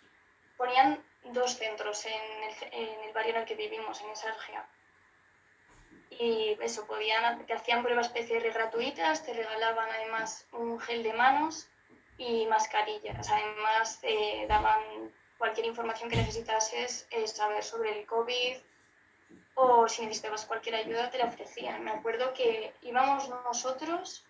Ponían 0.58 1.02
dos 1.32 1.56
centros 1.56 2.04
en 2.04 2.12
el, 2.72 3.12
barrio 3.14 3.32
en 3.32 3.40
el 3.40 3.46
que 3.46 3.54
vivimos, 3.54 4.02
en 4.02 4.10
Esargia. 4.10 4.68
Y 6.10 6.58
eso, 6.60 6.86
podían, 6.86 7.46
que 7.46 7.54
hacían 7.54 7.82
pruebas 7.82 8.10
PCR 8.10 8.52
gratuitas, 8.52 9.24
te 9.24 9.32
regalaban 9.32 9.88
además 9.90 10.46
un 10.52 10.78
gel 10.78 11.02
de 11.02 11.14
manos 11.14 11.70
y 12.18 12.44
mascarillas. 12.46 13.30
Además, 13.30 13.98
eh, 14.02 14.44
daban 14.46 15.10
cualquier 15.38 15.66
información 15.66 16.10
que 16.10 16.16
necesitases, 16.16 17.06
eh, 17.10 17.26
saber 17.26 17.62
sobre 17.62 17.98
el 17.98 18.06
COVID, 18.06 18.56
o 19.54 19.88
si 19.88 20.02
necesitabas 20.02 20.46
cualquier 20.46 20.76
ayuda 20.76 21.10
te 21.10 21.18
la 21.18 21.26
ofrecían. 21.26 21.84
Me 21.84 21.90
acuerdo 21.90 22.32
que 22.32 22.74
íbamos 22.82 23.28
nosotros 23.28 24.24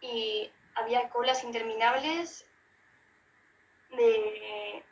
y 0.00 0.50
había 0.74 1.08
colas 1.08 1.44
interminables 1.44 2.46
de, 3.90 4.82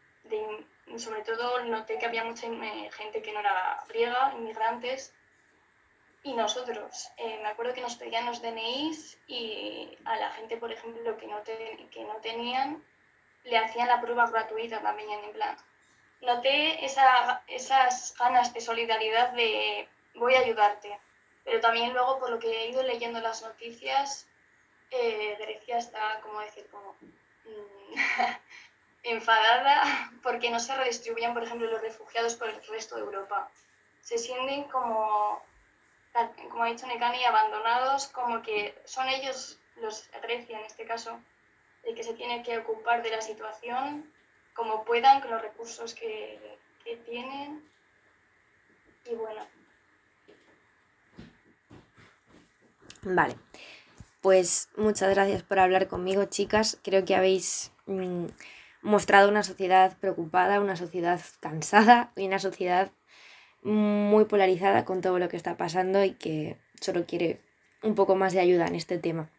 sobre 0.97 1.23
todo 1.23 1.65
noté 1.65 1.99
que 1.99 2.07
había 2.07 2.25
mucha 2.25 2.47
eh, 2.47 2.91
gente 2.93 3.23
que 3.23 3.33
no 3.33 3.41
era 3.41 3.83
griega, 3.89 4.33
inmigrantes, 4.37 5.13
y 6.23 6.33
nosotros. 6.33 7.09
Eh, 7.19 7.39
me 7.43 7.49
acuerdo 7.49 7.73
que 7.73 7.81
nos 7.81 7.97
pedían 7.97 8.27
los 8.27 8.43
DNIs 8.43 9.19
y 9.29 9.97
a 10.05 10.17
la 10.17 10.31
gente, 10.33 10.57
por 10.57 10.73
ejemplo, 10.73 11.17
que 11.17 11.27
no, 11.27 11.43
que 11.45 12.05
no 12.05 12.17
tenían, 12.17 12.83
le 13.47 13.59
hacían 13.59 13.89
la 13.89 14.01
prueba 14.01 14.27
gratuita 14.27 14.81
también, 14.81 15.11
en 15.25 15.33
plan. 15.33 15.57
Noté 16.21 16.85
esa, 16.85 17.43
esas 17.47 18.15
ganas 18.19 18.53
de 18.53 18.61
solidaridad 18.61 19.31
de 19.33 19.89
voy 20.15 20.35
a 20.35 20.41
ayudarte, 20.41 20.99
pero 21.45 21.61
también 21.61 21.93
luego 21.93 22.19
por 22.19 22.31
lo 22.31 22.39
que 22.39 22.51
he 22.51 22.71
ido 22.71 22.83
leyendo 22.83 23.21
las 23.21 23.43
noticias, 23.43 24.27
eh, 24.91 25.37
Grecia 25.39 25.79
está, 25.79 26.21
como 26.23 26.41
decir, 26.41 26.67
como... 26.71 26.97
Mm, 27.45 27.95
enfadada 29.07 30.11
porque 30.23 30.51
no 30.51 30.59
se 30.61 30.75
redistribuyen, 30.75 31.33
por 31.33 31.45
ejemplo, 31.45 31.71
los 31.71 31.81
refugiados 31.81 32.35
por 32.35 32.49
el 32.49 32.63
resto 32.67 32.97
de 32.97 33.03
Europa. 33.03 33.51
Se 34.01 34.19
sienten 34.19 34.65
como, 34.65 35.43
como 36.51 36.65
ha 36.65 36.69
dicho 36.69 36.87
Nekani, 36.87 37.25
abandonados, 37.25 38.09
como 38.09 38.43
que 38.43 38.81
son 38.85 39.09
ellos, 39.09 39.59
los 39.77 40.09
Grecia 40.23 40.59
en 40.59 40.65
este 40.65 40.87
caso, 40.87 41.21
el 41.87 41.95
que 41.95 42.03
se 42.03 42.15
tiene 42.15 42.43
que 42.43 42.59
ocupar 42.59 43.03
de 43.03 43.11
la 43.11 43.21
situación 43.21 44.13
como 44.55 44.85
puedan, 44.85 45.21
con 45.21 45.31
los 45.31 45.43
recursos 45.43 45.95
que, 45.95 46.59
que 46.85 46.97
tienen. 46.97 47.63
Y 49.05 49.15
bueno. 49.15 49.43
Vale. 53.03 53.37
Pues 54.21 54.71
muchas 54.77 55.15
gracias 55.15 55.43
por 55.45 55.61
hablar 55.61 55.87
conmigo, 55.87 56.25
chicas. 56.25 56.81
Creo 56.83 57.05
que 57.05 57.15
habéis 57.15 57.71
mm, 57.87 58.27
mostrado 58.83 59.29
una 59.29 59.45
sociedad 59.45 59.97
preocupada, 59.99 60.61
una 60.61 60.77
sociedad 60.77 61.21
cansada 61.41 62.13
y 62.17 62.27
una 62.27 62.41
sociedad 62.41 62.91
muy 63.63 64.25
polarizada 64.25 64.85
con 64.85 65.01
todo 65.01 65.19
lo 65.19 65.29
que 65.29 65.37
está 65.37 65.57
pasando 65.57 66.05
y 66.05 66.15
que 66.15 66.57
solo 66.81 67.05
quiere 67.05 67.41
un 67.83 67.95
poco 67.95 68.15
más 68.15 68.33
de 68.33 68.41
ayuda 68.41 68.67
en 68.67 68.75
este 68.75 68.99
tema. 68.99 69.31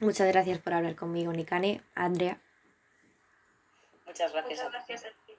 Muchas 0.00 0.28
gracias 0.28 0.58
por 0.58 0.74
hablar 0.74 0.94
conmigo, 0.94 1.32
Nikane, 1.32 1.82
Andrea. 1.94 2.40
Muchas 4.06 4.32
gracias. 4.32 4.58
Muchas 4.58 4.72
gracias 4.72 5.04
a 5.04 5.08
ti. 5.26 5.32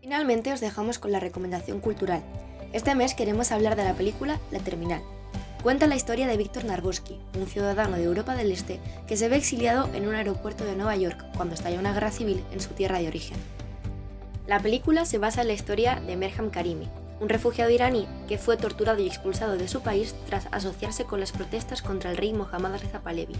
Finalmente 0.00 0.52
os 0.52 0.60
dejamos 0.60 0.98
con 0.98 1.10
la 1.10 1.20
recomendación 1.20 1.80
cultural. 1.80 2.22
Este 2.72 2.94
mes 2.94 3.14
queremos 3.14 3.50
hablar 3.50 3.76
de 3.76 3.84
la 3.84 3.94
película 3.94 4.38
La 4.50 4.58
Terminal. 4.60 5.02
Cuenta 5.62 5.86
la 5.86 5.96
historia 5.96 6.26
de 6.26 6.36
Víctor 6.36 6.64
Narboski, 6.64 7.20
un 7.36 7.46
ciudadano 7.46 7.96
de 7.96 8.04
Europa 8.04 8.34
del 8.34 8.52
Este 8.52 8.80
que 9.06 9.16
se 9.16 9.28
ve 9.28 9.36
exiliado 9.36 9.92
en 9.94 10.08
un 10.08 10.14
aeropuerto 10.14 10.64
de 10.64 10.76
Nueva 10.76 10.96
York 10.96 11.22
cuando 11.36 11.54
estalla 11.54 11.78
una 11.78 11.92
guerra 11.92 12.10
civil 12.10 12.44
en 12.52 12.60
su 12.60 12.70
tierra 12.74 12.98
de 12.98 13.08
origen. 13.08 13.36
La 14.46 14.60
película 14.60 15.04
se 15.04 15.18
basa 15.18 15.42
en 15.42 15.48
la 15.48 15.52
historia 15.52 16.00
de 16.00 16.16
Merham 16.16 16.50
Karimi, 16.50 16.88
un 17.20 17.28
refugiado 17.28 17.70
iraní 17.70 18.08
que 18.26 18.38
fue 18.38 18.56
torturado 18.56 19.00
y 19.00 19.06
expulsado 19.06 19.56
de 19.56 19.68
su 19.68 19.82
país 19.82 20.14
tras 20.26 20.48
asociarse 20.50 21.04
con 21.04 21.20
las 21.20 21.32
protestas 21.32 21.82
contra 21.82 22.10
el 22.10 22.16
rey 22.16 22.32
Mohammad 22.32 22.80
Reza 22.80 23.00
Pahlavi. 23.00 23.36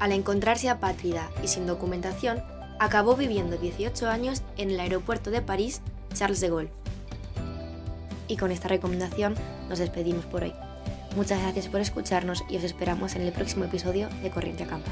Al 0.00 0.12
encontrarse 0.12 0.68
apátrida 0.68 1.30
y 1.44 1.48
sin 1.48 1.66
documentación, 1.66 2.42
acabó 2.80 3.14
viviendo 3.14 3.56
18 3.56 4.08
años 4.08 4.42
en 4.56 4.70
el 4.70 4.80
aeropuerto 4.80 5.30
de 5.30 5.42
París 5.42 5.82
Charles 6.14 6.40
de 6.40 6.48
Gaulle. 6.48 6.70
Y 8.26 8.36
con 8.36 8.50
esta 8.50 8.68
recomendación 8.68 9.34
nos 9.68 9.78
despedimos 9.78 10.24
por 10.24 10.42
hoy. 10.42 10.54
Muchas 11.14 11.40
gracias 11.42 11.68
por 11.68 11.80
escucharnos 11.80 12.42
y 12.48 12.56
os 12.56 12.64
esperamos 12.64 13.14
en 13.14 13.22
el 13.22 13.32
próximo 13.32 13.64
episodio 13.64 14.08
de 14.22 14.30
Corriente 14.30 14.64
a 14.64 14.66
Campa. 14.66 14.90